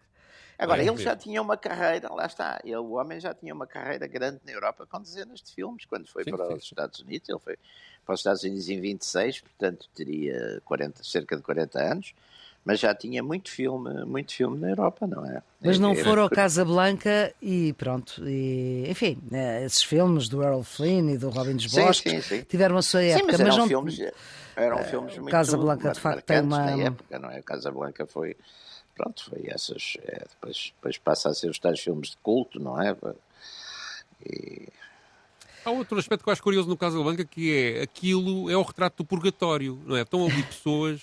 [0.57, 1.03] Agora, É, ele é.
[1.03, 4.53] já tinha uma carreira, lá está, ele, o homem já tinha uma carreira grande na
[4.53, 5.85] Europa com dezenas de filmes.
[5.85, 6.63] Quando foi Sim, para sim, os.
[6.63, 7.59] Estados Unidos, ele foi
[8.07, 12.15] para os Estados Unidos em 26, portanto teria 40, cerca de 40 anos,
[12.65, 15.43] mas já tinha muito filme, muito filme na Europa, não é?
[15.61, 18.23] Mas não É- foram ao Casablanca e pronto.
[18.29, 22.45] E, enfim, eh, esses filmes do Errol Flynn e do Robin dos Bosques sim, sim.
[22.49, 23.69] tiveram a sua Sim, época, mas mas eram não.
[23.69, 23.99] filmes,
[24.57, 27.43] eram filmes muito Casablanca, de facto, tem uma- na época, não é?
[27.43, 28.37] Casablanca foi,
[28.95, 32.81] pronto, foi essas, é, depois, depois passa a ser os tais filmes de culto, não
[32.81, 32.97] é?
[34.25, 34.69] E,
[35.65, 38.99] Há outro aspecto que eu acho curioso no Casablanca que é aquilo é o retrato
[38.99, 40.03] do purgatório, não é?
[40.03, 41.01] Estão ali pessoas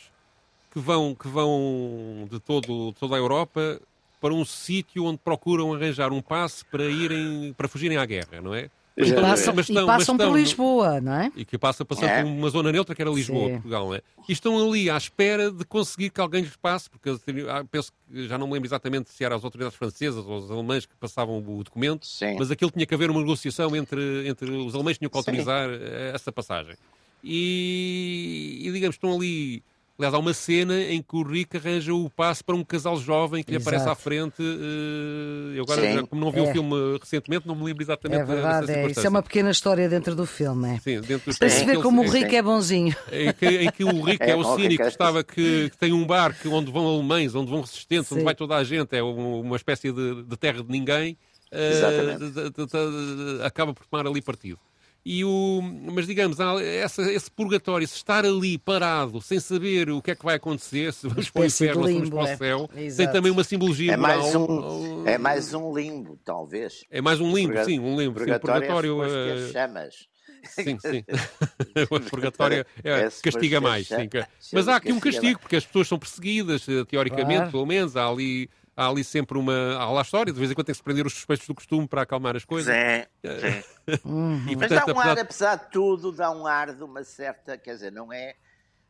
[0.71, 3.81] que vão, que vão de, todo, toda a Europa
[4.21, 8.53] para um sítio onde procuram arranjar um passe para irem para fugirem à guerra, não
[8.53, 8.69] é?
[8.97, 11.31] E Mas e estão- mas passam por estão- Lisboa, não é?
[11.35, 12.21] E que passa passando É.
[12.23, 13.53] por uma zona neutra que era Lisboa, Sim.
[13.53, 14.01] Portugal, não é?
[14.27, 17.09] E estão ali à espera de conseguir que alguém lhes passe, porque
[17.49, 20.51] ah, penso que já não me lembro exatamente se eram as autoridades francesas ou os
[20.51, 22.35] alemães que passavam o documento, Sim.
[22.37, 25.19] mas aquilo tinha que haver uma negociação entre, entre os alemães que tinham que Sim.
[25.19, 26.75] autorizar eh, essa passagem.
[27.23, 29.63] E, e, digamos, estão ali.
[30.01, 33.43] Aliás, há uma cena em que o Rick arranja o passe para um casal jovem
[33.43, 34.33] que lhe aparece à frente.
[34.41, 35.93] eh, eu agora, Sim.
[35.93, 36.41] já, como não vi É.
[36.41, 38.87] o filme recentemente, não me lembro exatamente É verdade, é.
[38.89, 40.79] Isso é uma pequena história dentro do filme, é.
[40.79, 42.23] Sim, dentro dos Para se ver como o sim.
[42.23, 42.95] é bonzinho.
[43.11, 45.77] em que, em que o Rick é, É, o Rick cínico que estava que, que
[45.77, 48.15] tem um bar que, onde vão alemães, onde vão resistentes, Sim.
[48.15, 51.15] onde vai toda a gente, é um- uma espécie de, de terra de ninguém,
[51.51, 52.19] eh, Exatamente.
[52.19, 54.57] de- de- de- de- acaba por tomar ali partido.
[55.03, 60.11] E o, mas digamos, essa- esse purgatório, se estar ali parado, sem saber o que
[60.11, 62.27] é que vai acontecer, se vamos para o inferno ou se vamos limbo, para o
[62.27, 62.37] é.
[62.37, 63.11] céu, tem Exato.
[63.11, 64.79] também uma simbologia é, mais moral.
[64.79, 66.83] um, é mais um limbo, talvez.
[66.91, 68.19] É mais um limbo, Purga- sim, um limbo.
[68.19, 69.19] Sim, o Purgatório, purgatório.
[69.31, 69.95] é ter chamas.
[70.43, 71.03] Sim, sim.
[71.89, 73.87] o purgatório é, É castiga mais.
[73.87, 73.95] sim,
[74.39, 77.51] sim, Mas há aqui um castigo, porque as pessoas são perseguidas, eh, teoricamente, Claro.
[77.51, 77.95] pelo menos.
[77.97, 78.49] Há ali,
[78.81, 79.75] há ali sempre uma.
[79.75, 81.55] Há lá a história, de vez em quando tem que se prender os suspeitos do
[81.55, 82.73] costume para acalmar as coisas.
[82.73, 83.05] Sim,
[83.39, 84.01] sim.
[84.49, 87.03] E, Mas dá portanto, um ar, apesar- apesar de tudo, dá um ar de uma
[87.03, 88.35] certa, quer dizer, não é,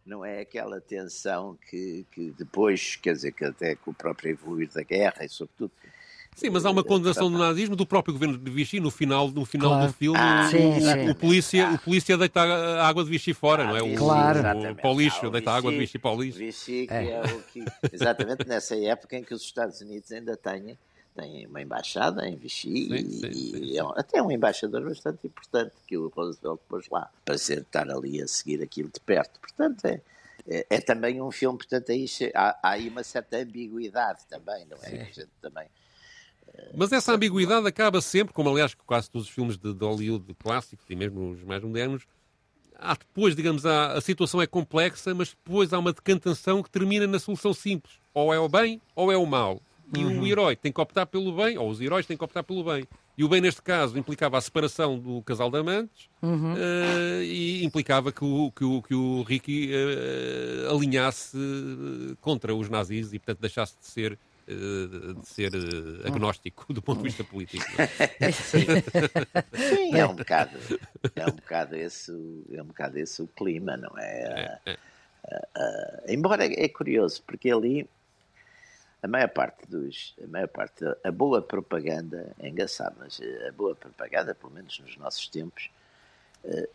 [0.06, 4.70] não é aquela tensão que, que depois, quer dizer, que até com o próprio evoluir
[4.74, 5.72] da guerra e sobretudo.
[6.36, 9.46] Sim, mas há uma condenação do nazismo do próprio governo de Vichy no final, no
[9.46, 9.88] final Claro.
[9.88, 10.18] do filme.
[10.20, 11.10] Ah, o, sim, o- sim.
[11.10, 13.84] o polícia, o polícia deita a água de Vichy fora, não é?
[13.84, 14.38] O, Claro.
[14.38, 14.82] o, Exatamente.
[14.82, 16.40] para o lixo, Ah, o deita a água de Vichy- para o lixo.
[16.40, 17.22] Vichy, que é.
[17.22, 17.66] o que.
[17.94, 20.78] Exatamente nessa época em que os Estados Unidos ainda têm,
[21.16, 25.28] têm uma embaixada em Vichy Sim, e, sim, e é um- até um embaixador bastante
[25.28, 29.40] importante que o Roosevelt pôs lá para ser, estar ali a seguir aquilo de perto.
[29.40, 30.02] Portanto, é.
[30.50, 34.78] é, é, também um filme, portanto, aí, há, há aí uma certa ambiguidade também, não
[34.82, 35.02] é?
[35.02, 35.68] A gente também.
[36.76, 40.86] Mas essa ambiguidade acaba sempre, como aliás quase todos os filmes de, de Hollywood clássicos
[40.90, 42.04] e mesmo os mais modernos,
[42.82, 47.06] há depois, digamos, há, a situação é complexa, mas depois há uma decantação que termina
[47.08, 47.94] na solução simples.
[48.14, 49.62] Ou é o bem ou é o mal.
[49.96, 50.22] E uhum.
[50.22, 52.88] o herói tem que optar pelo bem, ou os heróis têm que optar pelo bem.
[53.18, 56.54] E o bem, neste caso, implicava a separação do casal de amantes uhum.
[56.54, 61.38] uh, e implicava que o, que o, que o Ricky uh, alinhasse
[62.22, 64.18] contra os nazis e, portanto, deixasse de ser
[64.52, 67.66] eh, de ser uh, agnóstico do ponto de vista político.
[68.34, 68.66] Sim.
[69.76, 70.58] Sim, é um bocado,
[71.16, 72.12] é um bocado esse,
[72.52, 74.60] é um bocado esse o clima, não é?
[74.66, 74.78] é, é.
[75.28, 77.88] Uh, embora é curioso, porque ali
[79.02, 83.76] a maior parte dos, a maior parte, a boa propaganda, é engraçado, mas a boa
[83.76, 85.70] propaganda, pelo menos nos nossos tempos,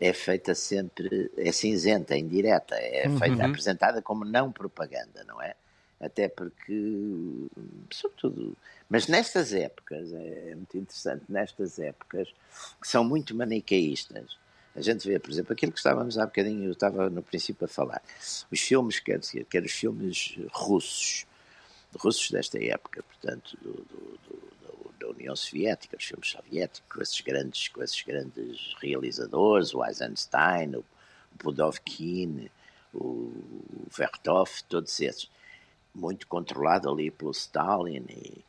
[0.00, 3.46] é feita sempre, é cinzenta, é indireta, é feita, uhum.
[3.46, 5.54] apresentada como não propaganda, não é?
[6.00, 7.48] Até porque,
[7.90, 8.56] sobretudo,
[8.88, 12.28] mas nestas épocas, é, é muito interessante, nestas épocas,
[12.80, 14.36] que são muito manicaístas,
[14.74, 17.68] a gente vê, por exemplo, aquilo que estávamos há bocadinho, eu estava no princípio a
[17.68, 18.02] falar,
[18.52, 21.26] os filmes, quer dizer, quer os filmes russos,
[21.98, 27.20] russos desta época, portanto, do, do, do, da União Soviética, os filmes soviéticos, com esses
[27.22, 30.84] grandes, com esses grandes realizadores, o Eisenstein, o
[31.42, 32.50] Budovkin,
[32.92, 33.32] o
[33.90, 35.30] Vertov, todos esses
[35.96, 38.44] muito controlado ali pelo Stalin e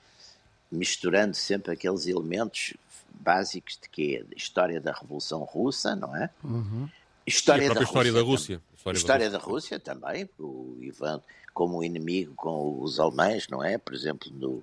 [0.71, 2.73] misturando sempre aqueles elementos
[3.09, 4.25] básicos de quê?
[4.35, 6.29] História da Revolução Russa, não é?
[6.43, 6.89] Uhum.
[7.25, 8.61] História, da história da Rússia.
[8.75, 9.79] História, história da, Rússia.
[9.79, 10.13] da, Rússia.
[10.13, 11.21] também, o Ivan
[11.53, 13.79] como inimigo com os alemães, não é?
[13.79, 14.61] Por exemplo, no,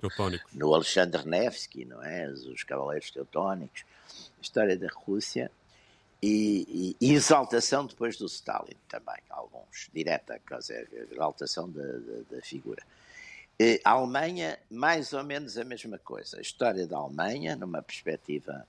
[0.53, 2.29] no Alexandre Nevsky, não é?
[2.29, 3.83] Os Cavaleiros Teutónicos.
[4.41, 5.51] História da Rússia
[6.27, 12.81] e, e, exaltação depois do Stalin também, alguns, direta, dizer, exaltação da, da, da figura.
[13.59, 16.37] E, a Alemanha, mais ou menos a mesma coisa.
[16.37, 18.65] A história da Alemanha, numa perspectiva,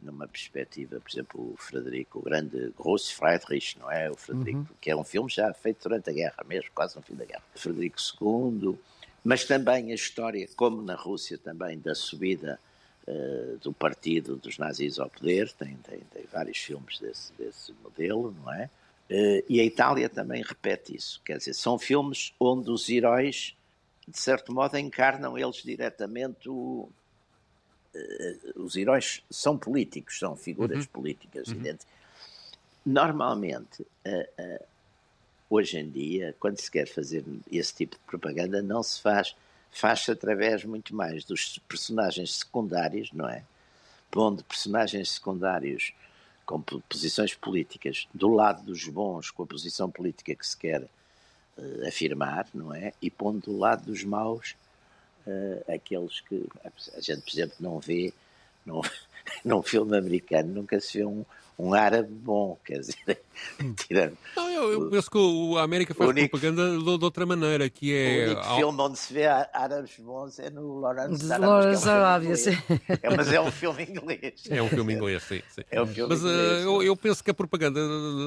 [0.00, 4.10] numa perspectiva, por exemplo, o Frederico, o grande Gross Friedrich, não é?
[4.10, 4.76] O Frederico, uhum.
[4.80, 7.42] que é um filme já feito durante a guerra mesmo, quase no fim da guerra.
[7.54, 8.78] Frederico II,
[9.24, 12.60] mas também a história, como na Rússia também, da subida
[13.06, 18.34] uh, do partido dos nazis ao poder, tem, tem, tem vários filmes desse, desse modelo,
[18.42, 18.70] não é?
[19.10, 23.54] Uh, e a Itália também repete isso, quer dizer, são filmes onde os heróis,
[24.08, 26.88] de certo modo, encarnam eles diretamente o,
[27.94, 30.92] uh, os heróis são políticos, são figuras uhum.
[30.92, 31.48] políticas.
[31.48, 31.76] Uhum.
[32.84, 33.86] Normalmente,
[35.48, 39.36] hoje em dia, quando se quer fazer esse tipo de propaganda, não se faz
[39.72, 43.42] faz-se através muito mais dos personagens secundários, não é?
[44.10, 45.94] Pondo personagens secundários
[46.44, 51.88] com posições políticas do lado dos bons, com a posição política que se quer uh,
[51.88, 52.92] afirmar, não é?
[53.00, 54.54] E pondo do lado dos maus
[55.26, 56.46] uh, aqueles que
[56.94, 58.12] a gente, por exemplo, não vê
[58.66, 58.82] num,
[59.42, 61.24] num filme americano, nunca se vê um,
[61.58, 63.22] um árabe bom, quer dizer,
[63.76, 64.18] tirando.
[64.36, 67.68] Não, eu, eu penso que o, a América faz único, propaganda de, de, outra maneira,
[67.68, 68.08] que é.
[68.08, 68.56] O único ao...
[68.56, 72.56] filme onde se vê árabes bons é no Lawrence Lawrence Arábia, sim.
[73.02, 74.44] É, mas é um filme inglês.
[74.48, 75.42] É um filme inglês, sim.
[75.48, 75.62] sim.
[75.70, 77.80] É um filme mas inglês, uh, eu, eu, penso que a propaganda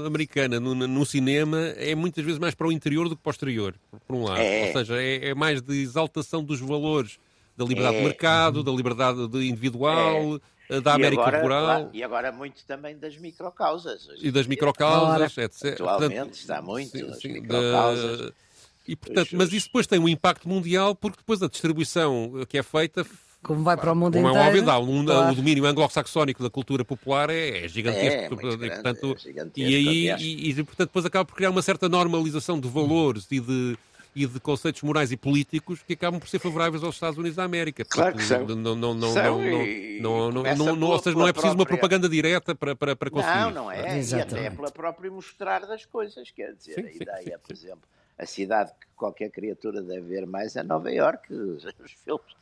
[0.06, 3.34] americana no, no, cinema é muitas vezes mais para o interior do que para o
[3.34, 3.76] exterior,
[4.08, 4.39] por um lado.
[4.41, 4.67] É.
[4.67, 7.19] Ou seja, é, é mais de exaltação dos valores
[7.58, 8.00] da liberdade é.
[8.00, 10.36] de mercado, da liberdade individual.
[10.36, 11.89] É da América agora, Rural.
[11.93, 14.08] e agora muito também das microcausas.
[14.17, 15.73] E das microcausas, etc.
[15.73, 18.19] Atualmente portanto, está muito sim, sim, microcausas.
[18.19, 18.32] Da...
[18.88, 22.63] E, portanto, mas isso depois tem um impacto mundial, porque depois a distribuição que é
[22.63, 23.06] feita
[23.45, 24.43] como vai para o mundo como inteiro.
[24.43, 25.32] é óbvio, claro.
[25.32, 28.34] o domínio anglo-saxónico da cultura popular é, é gigantesco.
[28.34, 31.51] É, grande, e, portanto, é gigantesco, e aí e, e, portanto, depois acaba por criar
[31.51, 33.78] uma certa normalização de valores e de
[34.15, 37.43] e de conceitos morais e políticos que acabam por ser favoráveis aos Estados Unidos da
[37.43, 37.84] América.
[37.84, 38.45] Claro que são.
[38.45, 39.41] Não, não, não, são
[39.99, 43.10] não, não, não, não, ou seja, não é preciso uma propaganda direta para, para, para
[43.12, 43.39] conseguir.
[43.39, 43.97] Não, não é.
[43.97, 44.36] Exatamente.
[44.36, 46.32] E até pela própria mostrar das coisas.
[46.32, 50.08] Quer dizer, sim, a sim, ideia, sim, por exemplo, a cidade que qualquer criatura deve
[50.08, 51.34] ver mais é Nova Iorque.
[51.34, 52.36] Os filmes.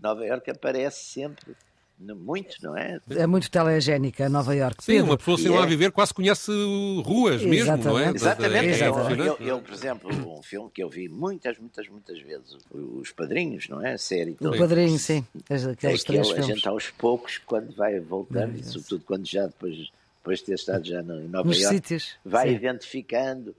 [0.00, 1.54] Nova Iorque aparece sempre
[2.00, 2.98] muito, não é?
[3.10, 4.84] É muito telegénica Nova Iorque.
[4.84, 5.66] Sim, uma pessoa sem lá é...
[5.66, 6.50] viver quase conhece
[7.04, 7.48] ruas Exatamente.
[7.50, 8.10] mesmo, não é?
[8.10, 8.82] Exatamente.
[8.82, 12.56] É, é, eu, eu, por exemplo, um filme que eu vi muitas, muitas, muitas vezes,
[12.70, 13.92] Os Padrinhos, não é?
[13.92, 14.36] A série.
[14.40, 15.24] O Padrinho, sim.
[15.44, 16.50] Aqueles três filmes.
[16.50, 20.54] A gente aos poucos, quando vai voltando, e sobretudo quando já depois, depois de ter
[20.54, 22.16] estado já em Nova Iorque, sítios.
[22.24, 22.54] vai sim.
[22.54, 23.54] identificando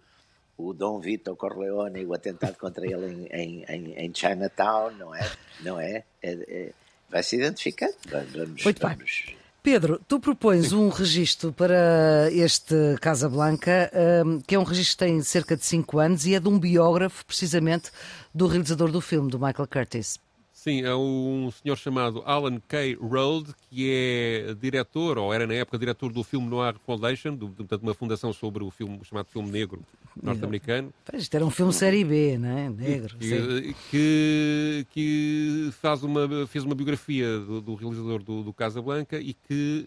[0.58, 5.32] o Dom Vitor Corleone e o atentado contra ele em, em, em, Chinatown, não é?
[5.62, 6.04] Não é?
[6.22, 6.74] é, é
[7.12, 7.94] vai se identificando.
[8.10, 13.92] Vamos, Muito vamos, Pedro, tu propões um registro para este Casablanca,
[14.26, 16.58] um, que é um registro que tem cerca de 5 anos e é de um
[16.58, 17.92] biógrafo, precisamente,
[18.34, 20.20] do realizador do filme, do Michael Curtis.
[20.62, 22.94] Sim, é um senhor chamado Alan K.
[23.02, 27.82] Road, que é diretor, ou era na época diretor do filme Noir Foundation, do, portanto,
[27.82, 29.82] uma fundação sobre o filme chamado Filme Negro
[30.22, 30.94] norte-americano.
[31.14, 32.70] Isto era um filme série B, não é?
[32.70, 33.18] Negro.
[33.18, 39.34] Que, que, que, faz uma, fez uma biografia do, do realizador do, do Casablanca e
[39.34, 39.84] que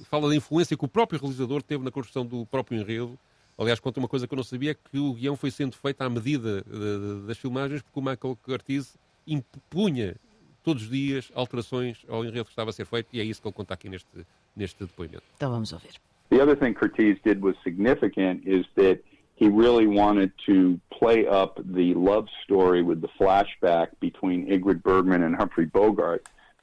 [0.00, 3.16] uh, fala da influência que o próprio realizador teve na construção do próprio enredo.
[3.56, 6.10] Aliás, conta uma coisa que eu não sabia, que o guião foi sendo feito à
[6.10, 10.16] medida uh, das filmagens, porque o Michael Curtiz impunha
[10.62, 13.48] todos os dias alterações ao enredo que estava a ser feito e é isso que
[13.48, 15.22] ele conta aqui neste, neste depoimento.
[15.36, 15.92] Então vamos ouvir.
[16.30, 19.02] The other thing Curtiz did was significant is that
[19.36, 25.22] he really wanted to play up the love story with the flashback between Ingrid Bergman
[25.22, 26.22] and Humphrey Bogart.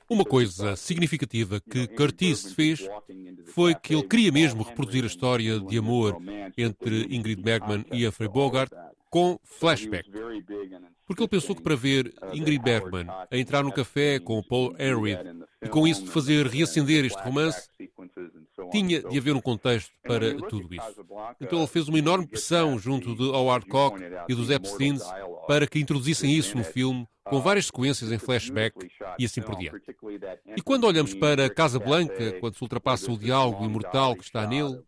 [0.09, 2.87] Uma coisa significativa que Curtis fez
[3.47, 6.17] foi que ele queria mesmo reproduzir a história de amor
[6.57, 8.71] entre Ingrid Bergman e Humphrey Bogart
[9.09, 10.09] com flashback.
[11.05, 14.75] Porque ele pensou que para ver Ingrid Bergman a entrar no café com o Paul
[14.77, 15.17] Henry
[15.61, 17.69] e com isso fazer reacender este romance,
[18.71, 21.05] tinha de haver um contexto para tudo isso.
[21.39, 23.97] Então ele fez uma enorme pressão junto de Howard Koch
[24.27, 25.01] e dos Epsteins
[25.47, 28.75] para que introduzissem isso no filme, com várias sequências em flashback
[29.17, 29.81] e assim por diante.
[30.55, 34.81] E quando olhamos para Casa Blanca, quando se ultrapassa o diálogo imortal que está nele,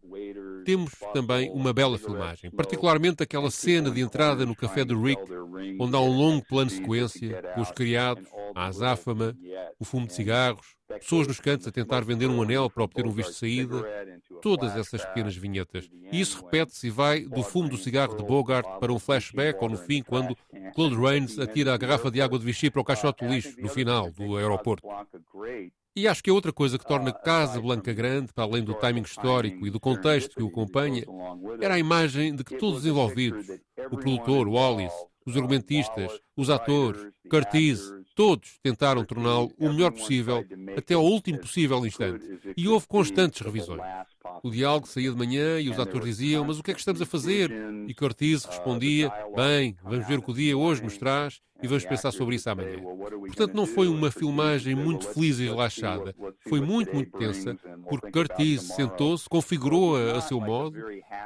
[0.70, 5.20] temos também uma bela filmagem, particularmente aquela cena de entrada no café do Rick,
[5.80, 9.36] onde há um longo plano de sequência, com os criados, a azáfama,
[9.80, 13.11] o fumo de cigarros, pessoas nos cantos a tentar vender um anel para obter um
[13.11, 13.84] visto de saída,
[14.43, 15.89] todas essas pequenas vinhetas.
[16.11, 19.70] E isso repete-se e vai do fumo do cigarro de Bogart para um flashback ou
[19.70, 20.38] no fim, quando
[20.76, 23.70] Claude Rains atira a garrafa de água de Vichy para o caixote do lixo, no
[23.70, 24.88] final do aeroporto.
[25.96, 29.02] E acho que a outra coisa que torna Casa Blanca grande, para além do timing
[29.02, 31.04] histórico e do contexto que o acompanha,
[31.60, 33.48] era a imagem de que todos os envolvidos,
[33.92, 37.82] o produtor, o Wallace, os argumentistas, os atores, Curtiz,
[38.16, 40.44] todos tentaram torná-lo o melhor possível
[40.78, 42.26] até ao último possível instante.
[42.58, 43.82] E houve constantes revisões.
[44.43, 47.01] O diálogo saía de manhã e os atores diziam: Mas o que é que estamos
[47.01, 47.51] a fazer?
[47.88, 51.86] E Curtiz respondia: Bem, vamos ver o que o dia hoje nos traz e vamos
[51.86, 52.80] pensar sobre isso amanhã.
[52.80, 56.15] Portanto, não foi uma filmagem muito feliz e relaxada.
[56.47, 57.57] Foi muito, muito tensa,
[57.89, 60.77] porque Curtis sentou-se, configurou-a a seu modo,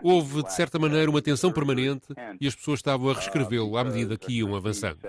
[0.01, 2.07] houve, de certa maneira, uma tensão permanente
[2.41, 4.99] e as pessoas estavam a reescrevê-lo à medida que iam avançando.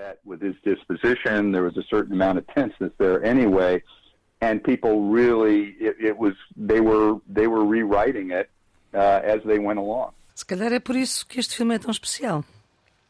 [4.41, 8.51] And people really, it, it was, they were, they were rewriting it
[8.93, 10.13] uh, as they went along.
[10.35, 12.45] Se calhar é por isso que este filme é tão especial.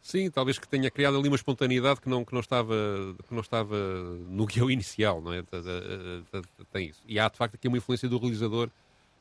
[0.03, 2.75] Sim, talvez que tenha criado ali uma espontaneidade que não, que não, estava,
[3.27, 3.75] que não estava
[4.29, 5.43] no guião inicial, não é?
[6.71, 7.01] Tem isso.
[7.09, 8.69] E há, de facto, aqui uma influência do realizador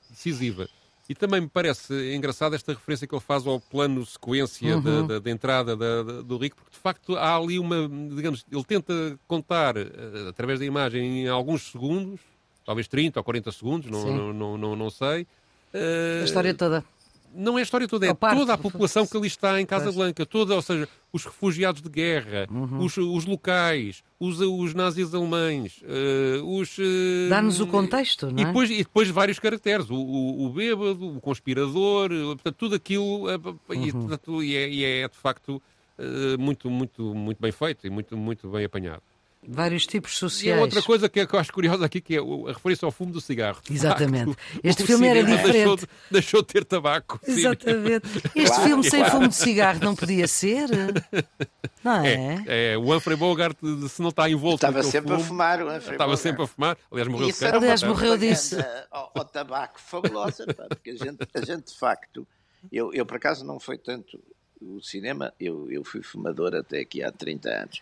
[0.09, 0.67] decisiva.
[1.13, 4.81] E também me parece engraçada esta referência que ele faz ao plano sequência uhum.
[4.81, 8.63] da, da, da, entrada da, do Rico, porque de facto há ali uma, digamos, ele
[8.63, 12.19] tenta contar uh, através da imagem em alguns segundos,
[12.65, 15.27] talvez 30 ou 40 segundos, não, não, não, não, não, sei.
[15.71, 16.83] Uh, a história toda
[17.35, 20.25] não é a história toda, é toda a população que ali está em Casa Blanca,
[20.25, 22.79] toda, ou seja, os refugiados de guerra, uhum.
[22.79, 26.77] os, os, locais, os, os nazis alemães, uh, os...
[26.77, 28.41] Uh, Dá-nos o contexto, não é?
[28.41, 33.25] E depois, e depois vários caracteres, o, o, o bêbado, o conspirador, portanto, tudo aquilo,
[33.25, 34.41] uh, uhum.
[34.41, 35.61] e, e, é, e, é, de facto
[36.39, 39.03] muito, muito, muito bem feito e muito, muito bem apanhado.
[39.47, 40.59] Vários tipos sociais.
[40.59, 43.19] E outra coisa que, eu acho curiosa aqui, que é a referência ao fumo do
[43.19, 43.61] cigarro.
[43.69, 44.33] Exatamente.
[44.33, 45.51] Facto, este filme era diferente.
[45.53, 47.19] Deixou de, deixou de ter tabaco.
[47.27, 48.07] Exatamente.
[48.35, 50.69] Este claro, filme sem fumo de cigarro não podia ser.
[51.83, 52.43] Não é?
[52.47, 53.57] É, é o Humphrey Bogart,
[53.89, 55.61] se não está envolto Estava sempre fumo, a fumar.
[55.61, 56.77] O Humphrey estava sempre a fumar.
[56.91, 58.55] Aliás, morreu Isso de Aliás, morreu disso.
[58.89, 62.27] Ao, ao tabaco fabulosa, porque a gente, a gente de facto,
[62.71, 64.19] eu, eu por acaso não foi tanto
[64.61, 67.81] o cinema, eu, eu fui fumador até aqui há 30 anos.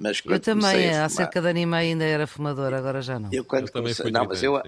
[0.00, 3.28] Mas eu também, há cerca de ano e meio ainda era fumador, agora já não.
[3.30, 4.58] Eu quando eu comecei, não, mas eu,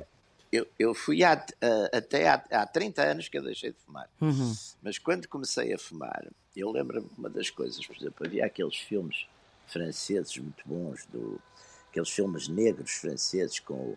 [0.53, 1.43] eu, eu fui há,
[1.91, 4.11] até há, há 30 anos que eu deixei de fumar.
[4.21, 4.53] Uhum.
[4.83, 6.23] Mas quando comecei a fumar,
[6.55, 9.27] eu lembro-me uma das coisas, por exemplo, havia aqueles filmes
[9.67, 11.41] franceses muito bons, do,
[11.89, 13.97] aqueles filmes negros franceses com,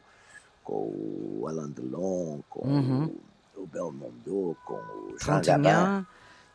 [0.64, 3.14] com o Alain Delon, com uhum.
[3.58, 6.06] o, o Belmondo, com o Jean Gabin,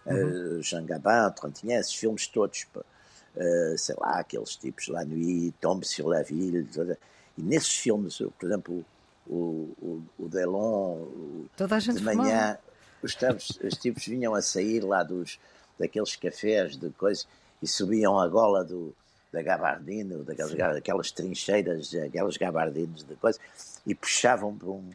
[0.07, 0.59] uhum.
[0.59, 2.65] uh, Jean Gabin, Trontignan, esses filmes todos
[3.37, 6.67] uh, sei lá, aqueles tipos La Nuit, Tombe sur la Ville,
[7.39, 8.85] e nesses filmes, por exemplo,
[9.27, 11.07] o, o, o Delon,
[11.57, 12.59] Toda a gente de manhã,
[13.03, 15.39] os tipos, os tipos vinham a sair lá dos,
[15.79, 17.27] daqueles cafés de coisas
[17.63, 18.95] e subiam a gola do,
[19.33, 23.39] da gabardine, daquelas, aquelas trincheiras, aquelas gabardines de coisa,
[23.87, 24.91] e puxavam para, um,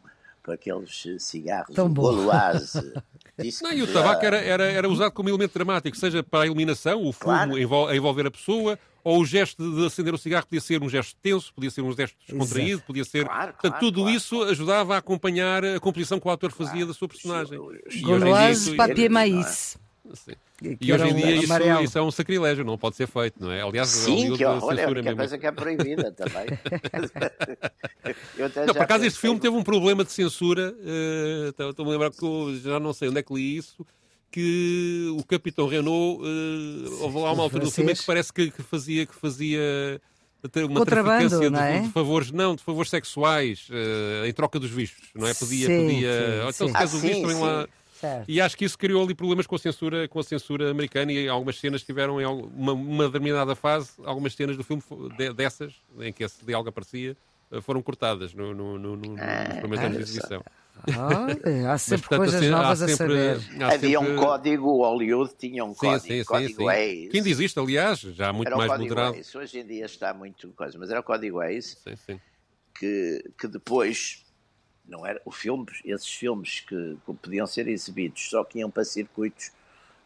[0.46, 1.92] para aqueles cigarros, Tão.
[3.38, 6.44] Disse Não, e o já- tabaco era, era, era usado como elemento dramático, seja para
[6.44, 7.54] a iluminação, o fumo Claro.
[7.56, 10.82] a envol- a envolver a pessoa, ou o gesto de acender o cigarro podia ser
[10.82, 13.26] um gesto tenso, podia ser um gesto descontraído, podia ser.
[13.26, 14.16] Claro, Portanto, claro, tudo claro.
[14.16, 17.58] isso ajudava a acompanhar a composição que o autor fazia da sua personagem.
[17.90, 19.76] E isso- papier maíz.
[20.14, 20.32] Sim.
[20.58, 21.52] Que E hoje em dia isso,
[21.82, 23.60] isso é um sacrilégio, não pode ser feito, não é?
[23.60, 25.16] Aliás, Sim, Hollywood que horror, é a censura única mesmo.
[25.18, 26.46] coisa que é proibida também.
[28.66, 30.74] Não, por acaso este filme teve um problema de censura.
[30.80, 33.86] eh, Estou estou-me a lembrar que eu já não sei onde é que li isso.
[34.30, 38.62] Que o Capitão Renault eh, houve lá uma altura do filme que parece que, que
[38.62, 40.00] fazia que fazia
[40.52, 41.80] ter uma traficância não é?
[41.80, 45.66] de, de favores não de favores sexuais eh, em troca dos vistos não é podia
[45.66, 46.72] Sim, podia sim, "Oh, então sim.
[46.72, 47.68] se queres Ah, o visto sim, vem lá sim.
[48.00, 48.24] Certo.
[48.28, 51.28] e acho que isso criou ali problemas com a censura, com a censura americana e
[51.28, 54.82] algumas cenas tiveram em uma, uma determinada fase, algumas cenas do filme
[55.16, 57.16] de- dessas, em que esse diálogo aparecia,
[57.50, 60.42] eh, foram cortadas no, no, no, no, nos primeiros anos de exibição.
[60.88, 63.62] Há Mas, sempre portanto, coisas assim, há novas a sempre- saber.
[63.62, 66.64] há Havia sempre- um código, o Hollywood tinha um Sim, código, sim, sim, código sim.
[66.64, 67.08] Waze.
[67.10, 69.16] Que ainda existe, aliás, já muito Era mais moderado.
[69.16, 69.38] Waze.
[69.38, 72.20] Hoje em dia está muito coisa, mas era o código Waze Sim, sim.
[72.78, 74.22] que, que depois
[74.88, 78.84] não era o filme, esses filmes que, que podiam ser exibidos só que iam para
[78.84, 79.50] circuitos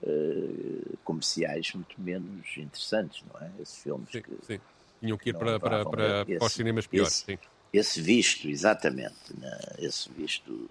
[0.02, 3.50] eh, comerciais muito menos interessantes, não é?
[3.60, 4.60] Esses filmes Sim, que sim.
[5.00, 7.12] Tinham que ir para, para, para, esse- para os cinemas piores.
[7.12, 7.38] esse- Sim.
[7.72, 9.58] esse visto, exatamente, né?
[9.78, 10.68] esse visto.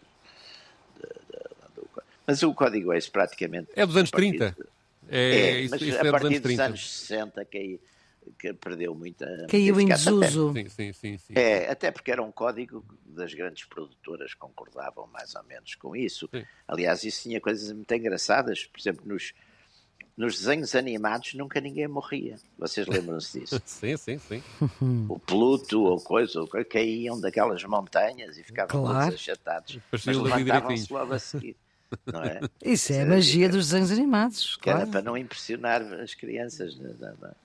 [0.95, 1.89] de- de- do-
[2.28, 4.55] mas o código Waze praticamente É dos anos a partir 30.
[4.57, 4.68] de-
[5.12, 6.66] É, É, isso, mas isso a é dos partir anos dos 30.
[6.66, 7.80] anos 60 que,
[8.38, 9.25] que perdeu muita.
[9.49, 9.86] Caiu em.
[9.91, 10.53] Até- desuso.
[10.53, 11.17] Sim, sim, sim.
[11.17, 11.34] sim.
[11.36, 16.30] É, até porque era um código das grandes produtoras concordavam mais ou menos com isso.
[16.34, 16.43] Sim.
[16.67, 18.65] Aliás, isso tinha coisas muito engraçadas.
[18.65, 19.34] Por exemplo, nos,
[20.17, 22.36] nos desenhos animados nunca ninguém morria.
[22.57, 23.61] Vocês lembram-se disso?
[23.65, 24.43] Sim, sim, sim.
[25.07, 29.05] o Pluto ou coisa, ou coisa, caíam daquelas montanhas e ficavam Claro.
[29.11, 29.80] todos achatados.
[29.91, 31.55] Mas levantavam-se logo a seguir.
[32.05, 32.39] Não é?
[32.63, 34.91] Isso é a magia dos desenhos animados, Que era claro.
[34.91, 36.77] para não impressionar as crianças.
[36.77, 37.36] Não, não, não.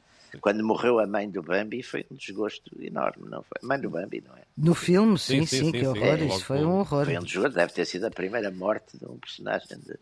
[0.41, 3.59] Quando morreu a mãe do Bambi foi um desgosto enorme, não foi?
[3.63, 4.43] A mãe do Bambi, não é?
[4.57, 6.19] No filme, sim, Sim, sim, sim, que sim, horror.
[6.19, 6.27] sim.
[6.29, 7.05] Isso foi um horror.
[7.07, 9.67] Foi um desgosto, deve ter sido a primeira morte de um personagem.
[9.79, 9.95] De...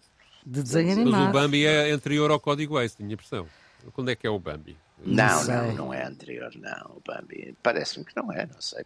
[0.45, 1.33] De desenho Mas o animado.
[1.33, 3.47] Bambi é anterior ao código Waze, tinha impressão.
[3.93, 4.77] Quando é que é o Bambi?
[5.05, 6.97] Não, não, não é anterior, não.
[6.97, 8.85] O Bambi parece-me que não é, não sei.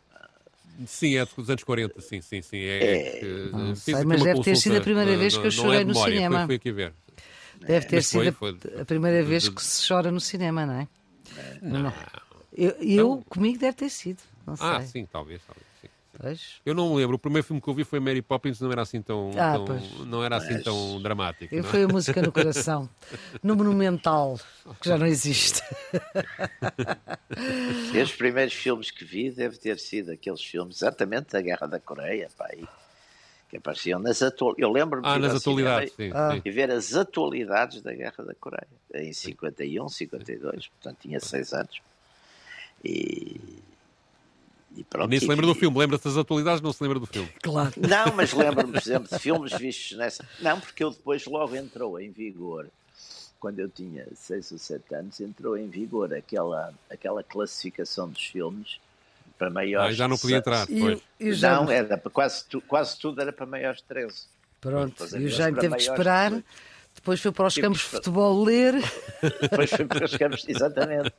[0.87, 2.59] Sim, é dos anos 40, sim, sim, sim.
[2.59, 2.85] É,
[3.17, 3.21] É.
[3.21, 5.81] que, Não fiz sei, mas deve ter sido a primeira não- vez que eu chorei
[5.81, 6.37] é no cinema.
[6.41, 6.93] Foi, foi aqui ver.
[7.61, 10.21] Deve ter Mas foi- sido a- foi- a primeira de- vez que se chora no
[10.21, 10.89] cinema, não é?
[11.63, 11.93] Não.
[12.53, 14.19] Eu, eu comigo deve ter sido.
[14.47, 14.67] Não sei.
[14.67, 15.67] Ah, sim, talvez, talvez.
[15.81, 15.89] sim.
[16.19, 16.55] Pois.
[16.65, 17.17] Eu não me lembro.
[17.17, 20.07] O primeiro filme que eu vi foi Mary Poppins, não era assim tão, Ah, tão-
[20.07, 21.55] não era assim tão dramático.
[21.55, 21.71] Eu não é?
[21.73, 22.89] foi a música no coração.
[23.43, 24.41] No Monumental,
[24.81, 25.61] que já não existe.
[28.03, 32.29] Os primeiros filmes que vi deve ter sido aqueles filmes exatamente da Guerra da Coreia,
[32.37, 32.65] pá, e
[33.49, 34.63] que apareciam nas atualidades.
[34.63, 36.11] Eu lembro-me de Ah, ir nas atualidades, sim.
[36.15, 36.33] Ah.
[36.35, 36.43] sim.
[36.45, 41.81] e ver as atualidades da Guerra da Coreia, em 51, 52, portanto tinha seis anos.
[42.85, 43.41] E,
[44.77, 45.09] e pronto.
[45.09, 47.29] Nem se e- lembra do filme, lembra-se das atualidades, não se lembra do filme.
[47.43, 47.73] Claro.
[47.79, 50.29] Não, mas lembro-me, por exemplo, de filmes vistos nessa.
[50.41, 52.67] Não, porque eu depois logo entrou em vigor,
[53.41, 58.79] quando eu tinha 6 ou 7 anos, entrou em vigor aquela, aquela classificação dos filmes
[59.39, 59.91] para maiores.
[59.91, 61.01] Ah, já não podia entrar, E, pois.
[61.21, 64.15] e Jaime, Não, era para quase, tu, quase tudo era para maiores de 13.
[64.61, 66.33] pronto, e o Jaime teve que esperar.
[66.97, 68.75] De Depois foi para os campos de futebol ler.
[69.41, 71.13] Depois foi para os campos, exatamente.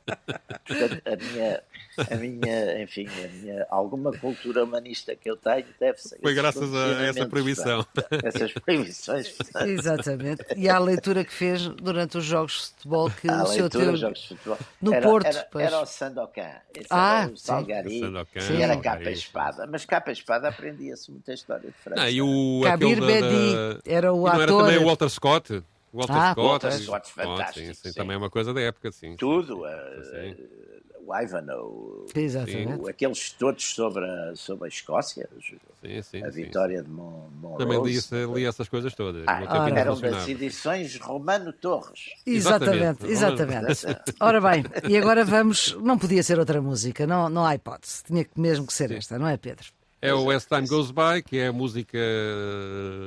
[0.66, 1.62] Portanto, a minha,
[2.10, 6.14] a minha, enfim, a minha, alguma cultura humanista que eu tenho deve-se.
[6.16, 7.86] a Foi graças a essa proibição.
[8.22, 9.28] Essas proibições.
[9.30, 10.44] portanto, Exatamente.
[10.56, 13.96] E à leitura que fez durante os jogos de futebol que À o seu teu.
[13.96, 14.58] jogos de futebol.
[14.82, 15.66] No era, Porto, era, pois.
[15.66, 17.44] era o Sandokan, esse Ah, era o sim.
[17.46, 19.66] Salgari, Sandokan, e era capa e espada.
[19.66, 22.02] Mas capa e espada aprendia-se muita história de França.
[22.02, 24.64] Ah, e o, Kabir Bedi da- era o e não era ator.
[24.64, 25.62] também o Walter Scott?
[25.92, 26.48] Walter Ah, Scott.
[26.48, 26.82] Walter sim.
[26.84, 27.98] Scott, fantástico, Sim, sim, sim.
[27.98, 29.16] também é uma coisa da época, sim.
[29.16, 29.62] Tudo,
[30.04, 30.32] Sim.
[30.32, 30.78] uh,
[31.10, 32.90] o Ivanhoe, Exatamente.
[32.90, 35.46] aqueles todos sobre a, sobre a Escócia, os-
[35.80, 36.42] Sim, sim, a sim.
[36.44, 37.58] vitória de Mon, Monrose.
[37.64, 39.24] Também li, li essas coisas todas.
[39.26, 42.00] Ah, ainda eram das edições Romano Torres.
[42.26, 43.70] Exatamente, Exatamente.
[43.70, 44.14] exatamente.
[44.20, 45.74] Ora bem, e agora vamos.
[45.80, 48.02] Não podia ser outra música, não, não há hipótese.
[48.04, 49.66] Tinha que- mesmo que ser esta, não é, Pedro?
[50.00, 51.98] É o As Time Goes By, que é a música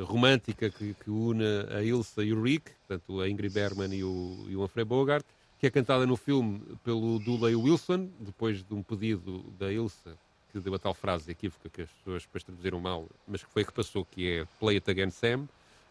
[0.05, 4.45] romântica que, que une a Ilsa e o Rick, portanto a Ingrid Bergman e o,
[4.49, 5.25] e o Humphrey Bogart,
[5.57, 10.17] que é cantada no filme pelo Dooley Wilson, depois de um pedido da Ilsa,
[10.51, 13.61] que deu a tal frase equívoca que as pessoas depois traduziram mal, mas que foi
[13.61, 15.47] a que passou, que é Play It Again Sam.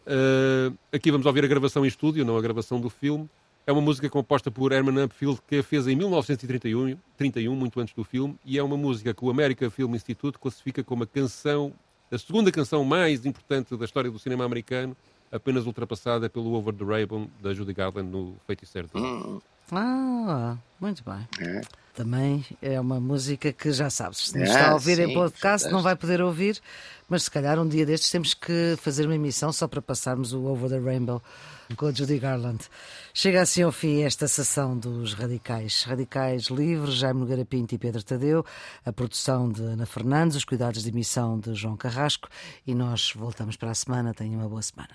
[0.07, 3.27] Uh, aqui vamos ouvir a gravação em estúdio, não a gravação do filme.
[3.67, 7.95] É uma música composta por Herman Upfield, que a fez em 1931, 31, muito antes
[7.95, 11.73] do filme, e é uma música que o American Film Institute classifica como a canção,
[12.11, 14.97] a segunda canção mais importante da história do cinema americano,
[15.31, 18.89] apenas ultrapassada pelo Over the Rainbow da Judy Garland no Feiticeiro.
[18.95, 19.41] Hum,
[19.73, 21.29] Ah, muito bem.
[21.41, 21.61] é.
[21.93, 25.13] Também é uma música que já sabes, se nos Ah, está a ouvir em sim,
[25.15, 26.59] podcast não vai poder ouvir,
[27.09, 30.45] mas se calhar um dia destes temos que fazer uma emissão só para passarmos o
[30.45, 31.21] Over the Rainbow
[31.77, 32.61] com a Judy Garland.
[33.13, 35.83] Chega assim ao fim esta sessão dos Radicais.
[35.83, 38.47] Radicais Livres, Jaime Nogueira Pinto e Pedro Tadeu,
[38.87, 42.29] a produção de Ana Fernandes, os cuidados de emissão de João Carrasco
[42.67, 44.15] e nós voltamos para a semana.
[44.15, 44.95] Tenham uma boa semana.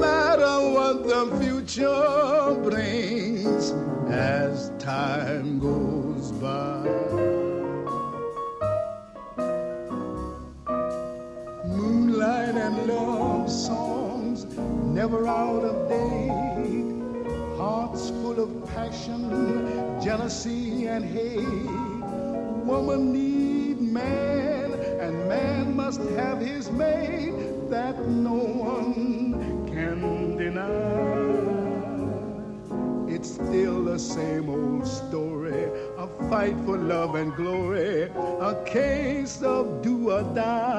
[0.00, 3.72] Matter what the future brings
[4.10, 6.84] as time goes by.
[11.66, 14.46] Moonlight and love songs
[14.84, 17.58] never out of date.
[17.58, 21.70] Hearts full of passion, jealousy, and hate.
[22.64, 29.31] Woman need man, and man must have his mate that no one
[29.82, 31.72] can deny.
[33.12, 35.64] It's still the same old story,
[35.98, 38.10] a fight for love and glory,
[38.50, 40.71] a case of do or die.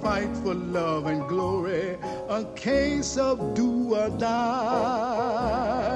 [0.00, 5.87] Fight for love and glory, a case of do or die.